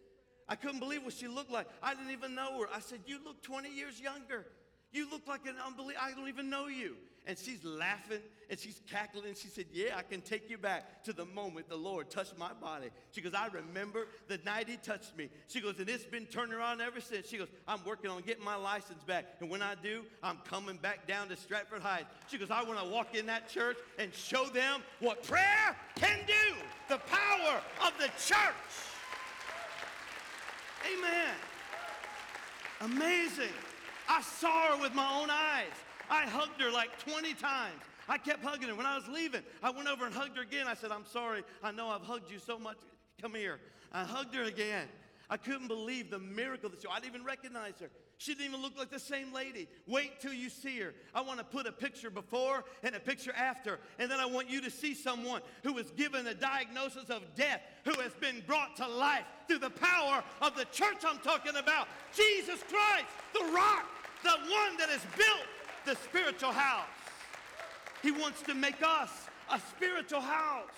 [0.47, 1.67] I couldn't believe what she looked like.
[1.83, 2.67] I didn't even know her.
[2.73, 4.45] I said, You look 20 years younger.
[4.91, 5.99] You look like an unbeliever.
[6.01, 6.95] I don't even know you.
[7.29, 9.35] And she's laughing and she's cackling.
[9.35, 12.53] She said, Yeah, I can take you back to the moment the Lord touched my
[12.59, 12.89] body.
[13.11, 15.29] She goes, I remember the night he touched me.
[15.45, 17.29] She goes, And it's been turning around ever since.
[17.29, 19.25] She goes, I'm working on getting my license back.
[19.41, 22.07] And when I do, I'm coming back down to Stratford Heights.
[22.31, 26.17] She goes, I want to walk in that church and show them what prayer can
[26.25, 26.55] do
[26.87, 28.39] the power of the church.
[30.97, 31.35] Amen.
[32.81, 33.53] Amazing.
[34.09, 35.67] I saw her with my own eyes.
[36.09, 37.81] I hugged her like 20 times.
[38.07, 38.75] I kept hugging her.
[38.75, 40.65] When I was leaving, I went over and hugged her again.
[40.67, 41.43] I said, I'm sorry.
[41.63, 42.77] I know I've hugged you so much.
[43.21, 43.59] Come here.
[43.91, 44.87] I hugged her again.
[45.29, 47.89] I couldn't believe the miracle that she, I didn't even recognize her.
[48.17, 49.67] She didn't even look like the same lady.
[49.87, 50.93] Wait till you see her.
[51.13, 53.79] I want to put a picture before and a picture after.
[53.99, 57.61] And then I want you to see someone who was given a diagnosis of death,
[57.85, 61.87] who has been brought to life through the power of the church I'm talking about.
[62.13, 63.85] Jesus Christ, the rock,
[64.23, 65.47] the one that has built
[65.89, 66.85] the spiritual house.
[68.03, 69.09] He wants to make us
[69.51, 70.69] a spiritual house.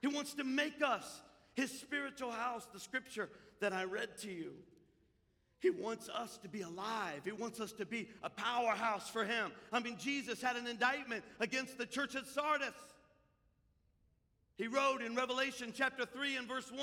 [0.00, 1.20] He wants to make us
[1.54, 3.28] his spiritual house, the scripture
[3.60, 4.52] that I read to you.
[5.60, 7.22] He wants us to be alive.
[7.24, 9.50] He wants us to be a powerhouse for Him.
[9.72, 12.68] I mean, Jesus had an indictment against the church at Sardis.
[14.56, 16.80] He wrote in Revelation chapter 3 and verse 1,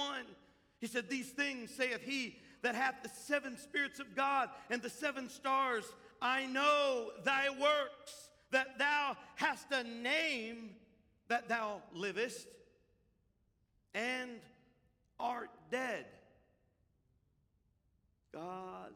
[0.82, 4.90] He said, These things saith He that hath the seven spirits of God and the
[4.90, 5.86] seven stars.
[6.22, 10.72] I know thy works, that thou hast a name
[11.28, 12.48] that thou livest
[13.94, 14.32] and
[15.20, 16.06] art dead.
[18.34, 18.92] God,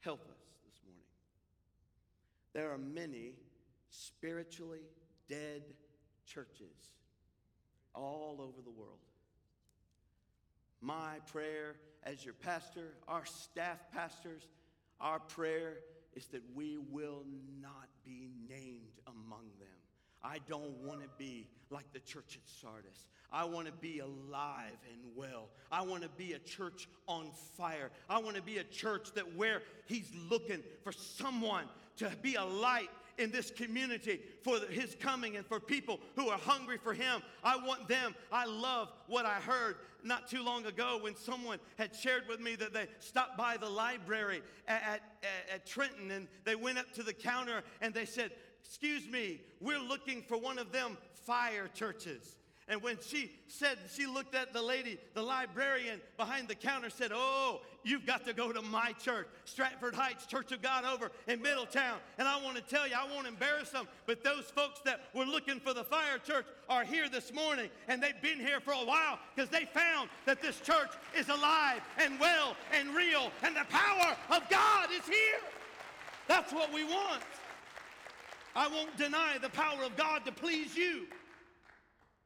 [0.00, 1.02] help us this morning.
[2.52, 3.34] There are many
[3.90, 4.82] spiritually
[5.28, 5.62] dead
[6.26, 6.90] churches
[7.94, 8.98] all over the world.
[10.80, 14.48] My prayer as your pastor, our staff pastors,
[15.00, 15.76] our prayer
[16.14, 17.24] is that we will
[17.60, 19.68] not be named among them.
[20.24, 23.08] I don't want to be like the church at Sardis.
[23.32, 25.48] I want to be alive and well.
[25.70, 27.90] I want to be a church on fire.
[28.08, 31.64] I want to be a church that where he's looking for someone
[31.96, 36.38] to be a light in this community for his coming and for people who are
[36.38, 37.22] hungry for him.
[37.44, 38.14] I want them.
[38.30, 42.56] I love what I heard not too long ago when someone had shared with me
[42.56, 45.02] that they stopped by the library at, at,
[45.54, 48.32] at Trenton and they went up to the counter and they said,
[48.64, 52.36] Excuse me, we're looking for one of them fire churches.
[52.68, 57.10] And when she said, she looked at the lady, the librarian behind the counter said,
[57.12, 61.42] Oh, you've got to go to my church, Stratford Heights Church of God over in
[61.42, 61.98] Middletown.
[62.18, 65.24] And I want to tell you, I won't embarrass them, but those folks that were
[65.24, 67.70] looking for the fire church are here this morning.
[67.88, 71.80] And they've been here for a while because they found that this church is alive
[71.98, 73.30] and well and real.
[73.42, 75.40] And the power of God is here.
[76.28, 77.22] That's what we want.
[78.54, 81.06] I won't deny the power of God to please you.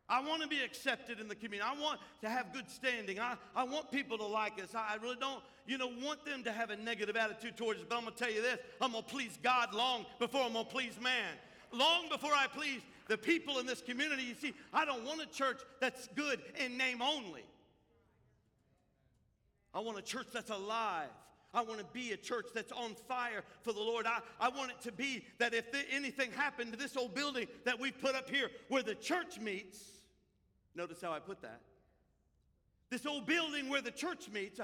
[0.08, 1.68] I want to be accepted in the community.
[1.68, 3.18] I want to have good standing.
[3.18, 4.74] I, I want people to like us.
[4.74, 7.86] I, I really don't, you know, want them to have a negative attitude towards us.
[7.88, 10.52] But I'm going to tell you this I'm going to please God long before I'm
[10.52, 11.34] going to please man.
[11.72, 14.22] Long before I please the people in this community.
[14.22, 17.44] You see, I don't want a church that's good in name only.
[19.74, 21.08] I want a church that's alive.
[21.52, 24.06] I want to be a church that's on fire for the Lord.
[24.06, 27.80] I, I want it to be that if anything happened to this old building that
[27.80, 29.95] we've put up here where the church meets,
[30.76, 31.60] notice how I put that.
[32.90, 34.60] This old building where the church meets,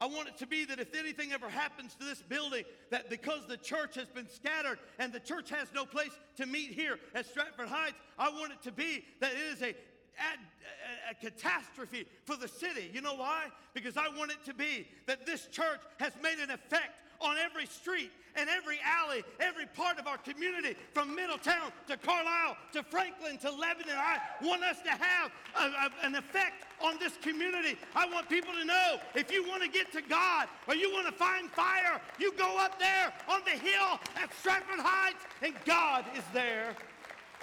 [0.00, 3.46] I, want it to be that if anything ever happens to this building, that because
[3.48, 7.26] the church has been scattered and the church has no place to meet here at
[7.26, 9.74] Stratford Heights, I want it to be that it is a
[10.18, 12.90] a, a, catastrophe for the city.
[12.92, 13.46] You know why?
[13.74, 17.66] Because I want it to be that this church has made an effect on every
[17.66, 23.38] street and every alley, every part of our community, from Middletown to Carlisle to Franklin
[23.38, 23.96] to Lebanon.
[23.96, 27.76] I want us to have a, a, an effect on this community.
[27.94, 31.06] I want people to know if you want to get to God or you want
[31.06, 36.04] to find fire, you go up there on the hill at Stratford Heights and God
[36.16, 36.74] is there.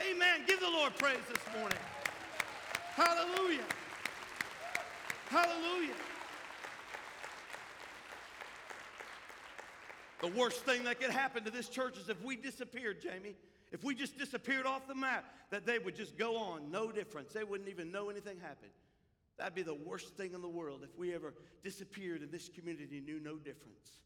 [0.09, 0.41] Amen.
[0.47, 1.77] Give the Lord praise this morning.
[2.95, 3.63] Hallelujah.
[5.29, 5.93] Hallelujah.
[10.21, 13.35] The worst thing that could happen to this church is if we disappeared, Jamie.
[13.71, 17.33] If we just disappeared off the map, that they would just go on, no difference.
[17.33, 18.71] They wouldn't even know anything happened.
[19.37, 21.33] That'd be the worst thing in the world if we ever
[21.63, 24.01] disappeared and this community knew no difference.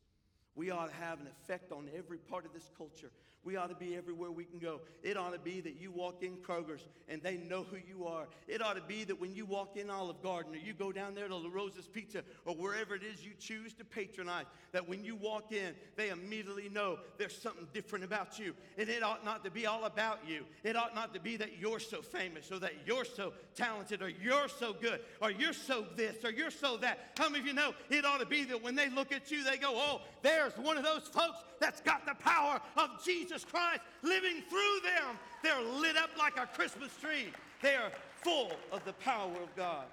[0.56, 3.10] We ought to have an effect on every part of this culture.
[3.46, 4.80] We ought to be everywhere we can go.
[5.04, 8.28] It ought to be that you walk in Kroger's and they know who you are.
[8.48, 11.14] It ought to be that when you walk in Olive Garden or you go down
[11.14, 15.04] there to La Rosa's Pizza or wherever it is you choose to patronize, that when
[15.04, 18.54] you walk in, they immediately know there's something different about you.
[18.78, 20.46] And it ought not to be all about you.
[20.64, 24.10] It ought not to be that you're so famous or that you're so talented or
[24.10, 27.12] you're so good or you're so this or you're so that.
[27.18, 29.44] How many of you know it ought to be that when they look at you,
[29.44, 33.82] they go, oh, there's one of those folks that's got the power of Jesus Christ
[34.04, 35.18] living through them.
[35.42, 37.34] They're lit up like a Christmas tree.
[37.62, 37.92] They are
[38.22, 39.86] full of the power of God.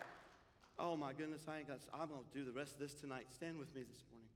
[0.78, 3.26] Oh my goodness, I ain't got, I'm going to do the rest of this tonight.
[3.34, 4.28] Stand with me this morning.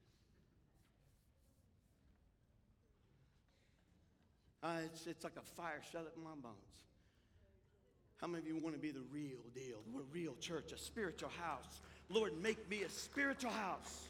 [4.62, 6.54] Uh, it's, it's like a fire shut up in my bones.
[8.20, 9.78] How many of you want to be the real deal?
[9.92, 11.82] We're a real church, a spiritual house.
[12.08, 14.08] Lord, make me a spiritual house.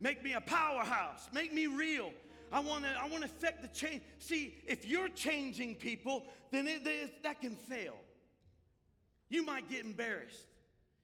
[0.00, 1.28] Make me a powerhouse.
[1.32, 2.10] Make me real.
[2.52, 4.02] I want to I want to affect the change.
[4.18, 7.96] See, if you're changing people, then it, it- that can fail.
[9.28, 10.46] You might get embarrassed.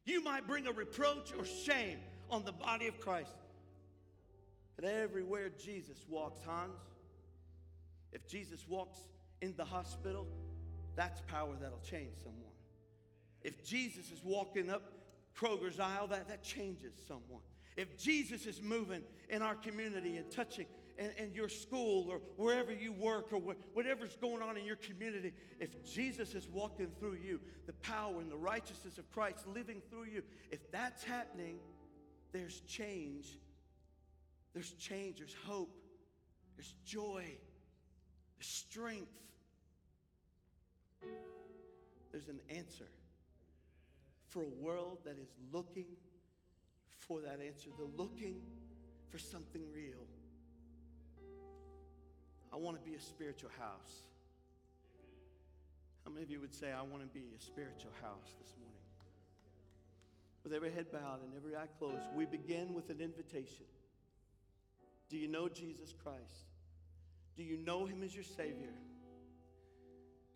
[0.04, 1.98] You might bring a reproach or shame
[2.30, 3.34] on the body of Christ.
[4.76, 6.80] But everywhere Jesus walks, Hans,
[8.12, 8.98] if Jesus walks
[9.40, 10.26] in the hospital,
[10.96, 12.52] that's power that'll change someone.
[13.42, 14.92] If Jesus is walking up
[15.36, 17.42] Kroger's aisle, that, that changes someone.
[17.76, 20.66] If Jesus is moving in our community and touching
[20.98, 25.32] in your school or wherever you work or wh- whatever's going on in your community,
[25.58, 30.04] if Jesus is walking through you, the power and the righteousness of Christ living through
[30.04, 31.58] you, if that's happening,
[32.32, 33.38] there's change.
[34.52, 35.76] There's change, there's hope,
[36.56, 37.24] there's joy,
[38.36, 39.10] there's strength.
[42.12, 42.86] There's an answer
[44.28, 45.86] for a world that is looking
[47.00, 47.70] for that answer.
[47.76, 48.36] They're looking
[49.10, 50.06] for something real.
[52.54, 54.04] I want to be a spiritual house.
[56.04, 58.78] How many of you would say, I want to be a spiritual house this morning?
[60.44, 63.64] With every head bowed and every eye closed, we begin with an invitation.
[65.08, 66.46] Do you know Jesus Christ?
[67.36, 68.74] Do you know him as your Savior?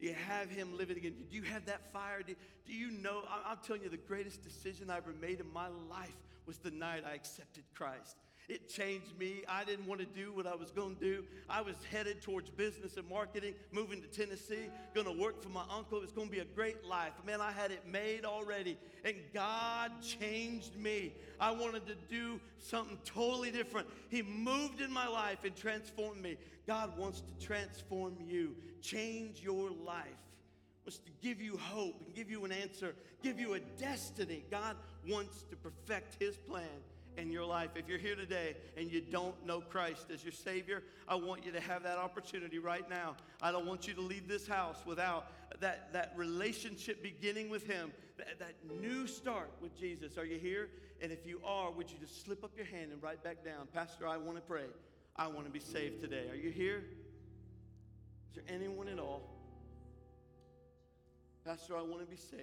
[0.01, 1.15] Do you have him living again?
[1.31, 2.23] Do you have that fire?
[2.27, 2.35] Do,
[2.67, 3.23] do you know?
[3.47, 6.17] I'm telling you, the greatest decision I ever made in my life
[6.47, 8.17] was the night I accepted Christ.
[8.49, 9.43] It changed me.
[9.47, 11.25] I didn't want to do what I was going to do.
[11.51, 15.65] I was headed towards business and marketing, moving to Tennessee, going to work for my
[15.71, 15.99] uncle.
[15.99, 17.13] It was going to be a great life.
[17.27, 18.79] Man, I had it made already.
[19.05, 21.13] And God changed me.
[21.39, 23.87] I wanted to do something totally different.
[24.09, 26.37] He moved in my life and transformed me.
[26.67, 30.07] God wants to transform you, change your life
[30.85, 34.43] wants to give you hope and give you an answer, give you a destiny.
[34.51, 34.75] God
[35.07, 36.65] wants to perfect His plan
[37.19, 37.71] in your life.
[37.75, 41.53] If you're here today and you don't know Christ as your Savior, I want you
[41.53, 43.17] to have that opportunity right now.
[43.43, 45.27] I don't want you to leave this house without
[45.61, 50.17] that, that relationship beginning with Him, that, that new start with Jesus.
[50.17, 50.69] Are you here?
[51.03, 53.67] And if you are, would you just slip up your hand and right back down,
[53.75, 54.67] Pastor, I want to pray.
[55.17, 56.29] I want to be saved today.
[56.31, 56.85] Are you here?
[58.31, 59.23] Is there anyone at all?
[61.45, 62.43] Pastor, I want to be saved.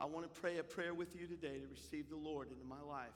[0.00, 2.80] I want to pray a prayer with you today to receive the Lord into my
[2.88, 3.12] life.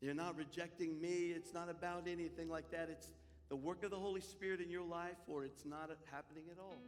[0.00, 1.32] You're not rejecting me.
[1.34, 2.88] It's not about anything like that.
[2.90, 3.10] It's
[3.48, 6.82] the work of the Holy Spirit in your life, or it's not happening at all.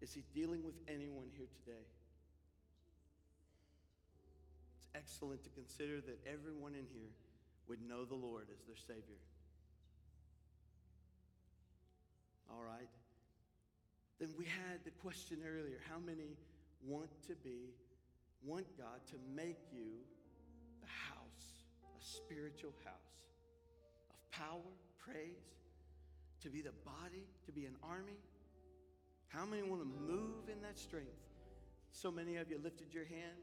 [0.00, 1.84] Is He dealing with anyone here today?
[4.78, 7.10] It's excellent to consider that everyone in here
[7.68, 9.20] would know the Lord as their Savior.
[12.50, 12.88] All right?
[14.18, 16.36] Then we had the question earlier how many
[16.86, 17.70] want to be,
[18.44, 19.86] want God to make you
[20.80, 21.49] the house,
[22.10, 23.16] spiritual house
[24.10, 25.46] of power, praise,
[26.42, 28.18] to be the body, to be an army?
[29.28, 31.08] How many want to move in that strength?
[31.92, 33.38] So many of you lifted your hand.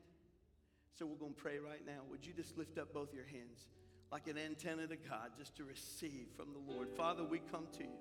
[0.97, 2.01] So we're going to pray right now.
[2.09, 3.67] Would you just lift up both your hands
[4.11, 6.89] like an antenna to God just to receive from the Lord?
[6.89, 7.99] Father, we come to you.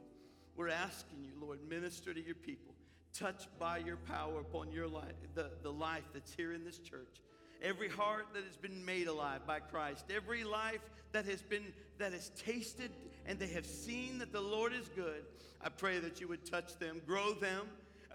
[0.57, 2.75] We're asking you, Lord, minister to your people.
[3.13, 7.21] Touch by your power upon your life, the, the life that's here in this church.
[7.63, 10.81] Every heart that has been made alive by Christ, every life
[11.13, 12.91] that has been that has tasted
[13.27, 15.25] and they have seen that the Lord is good.
[15.63, 17.67] I pray that you would touch them, grow them,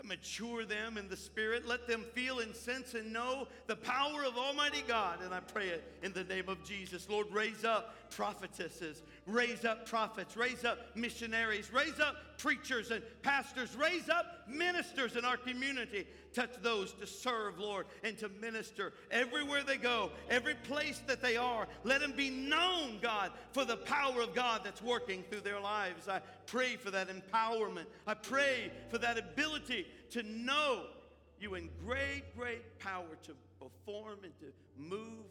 [0.06, 1.68] mature them in the spirit.
[1.68, 5.22] Let them feel and sense and know the power of Almighty God.
[5.24, 7.10] And I pray it in the name of Jesus.
[7.10, 13.76] Lord, raise up prophetesses, raise up prophets, raise up missionaries, raise up preachers and pastors,
[13.76, 16.08] raise up ministers in our community.
[16.34, 21.38] Touch those to serve, Lord, and to minister everywhere they go, every place that they
[21.38, 21.68] are.
[21.84, 26.08] Let them be known, God, for the power of God that's working through their lives.
[26.08, 27.86] I pray for that empowerment.
[28.08, 30.86] I pray for that ability to know
[31.40, 34.48] you in great, great power to perform and to
[34.78, 35.26] move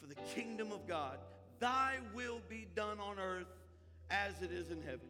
[0.00, 1.18] for the kingdom of God.
[1.58, 3.46] Thy will be done on earth
[4.10, 5.08] as it is in heaven.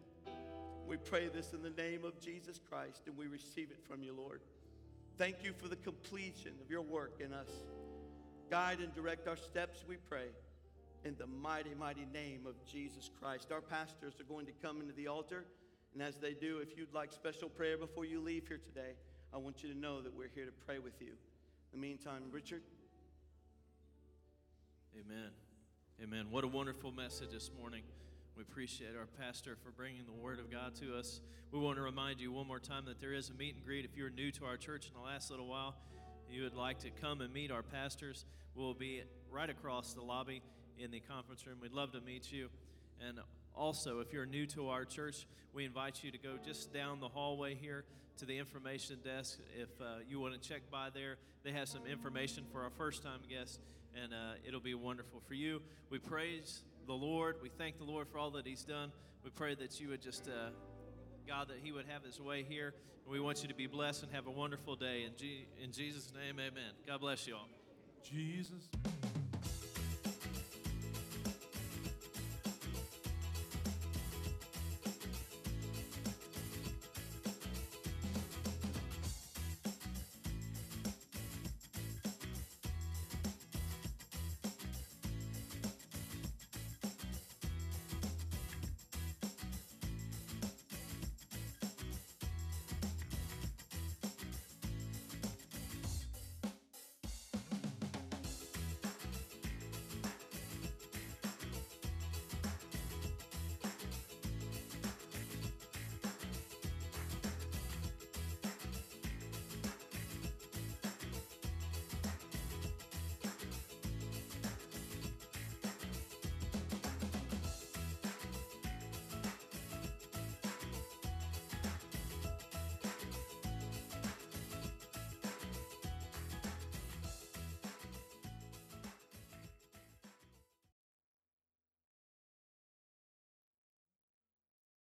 [0.91, 4.13] We pray this in the name of Jesus Christ and we receive it from you,
[4.13, 4.41] Lord.
[5.19, 7.47] Thank you for the completion of your work in us.
[8.51, 10.27] Guide and direct our steps, we pray,
[11.05, 13.53] in the mighty, mighty name of Jesus Christ.
[13.53, 15.45] Our pastors are going to come into the altar,
[15.95, 18.95] and as they do, if you'd like special prayer before you leave here today,
[19.33, 21.13] I want you to know that we're here to pray with you.
[21.73, 22.63] In the meantime, Richard.
[24.99, 25.31] Amen.
[26.03, 26.33] Amen.
[26.33, 27.83] What a wonderful message this morning.
[28.37, 31.21] We appreciate our pastor for bringing the word of God to us.
[31.53, 33.85] We want to remind you one more time that there is a meet and greet.
[33.85, 35.75] If you're new to our church in the last little while,
[36.31, 38.25] you would like to come and meet our pastors,
[38.55, 40.43] we'll be right across the lobby
[40.79, 41.59] in the conference room.
[41.61, 42.49] We'd love to meet you.
[43.07, 43.19] And
[43.55, 47.09] also, if you're new to our church, we invite you to go just down the
[47.09, 47.85] hallway here
[48.19, 49.39] to the information desk.
[49.59, 53.03] If uh, you want to check by there, they have some information for our first
[53.03, 53.59] time guests,
[54.01, 55.61] and uh, it'll be wonderful for you.
[55.91, 57.37] We praise the Lord.
[57.41, 58.91] We thank the Lord for all that He's done.
[59.23, 60.51] We pray that you would just, uh,
[61.25, 62.75] God, that He would have His way here.
[63.05, 65.05] And we want you to be blessed and have a wonderful day.
[65.05, 66.73] In, G- in Jesus' name, amen.
[66.89, 67.49] God bless you all.
[68.03, 68.69] Jesus.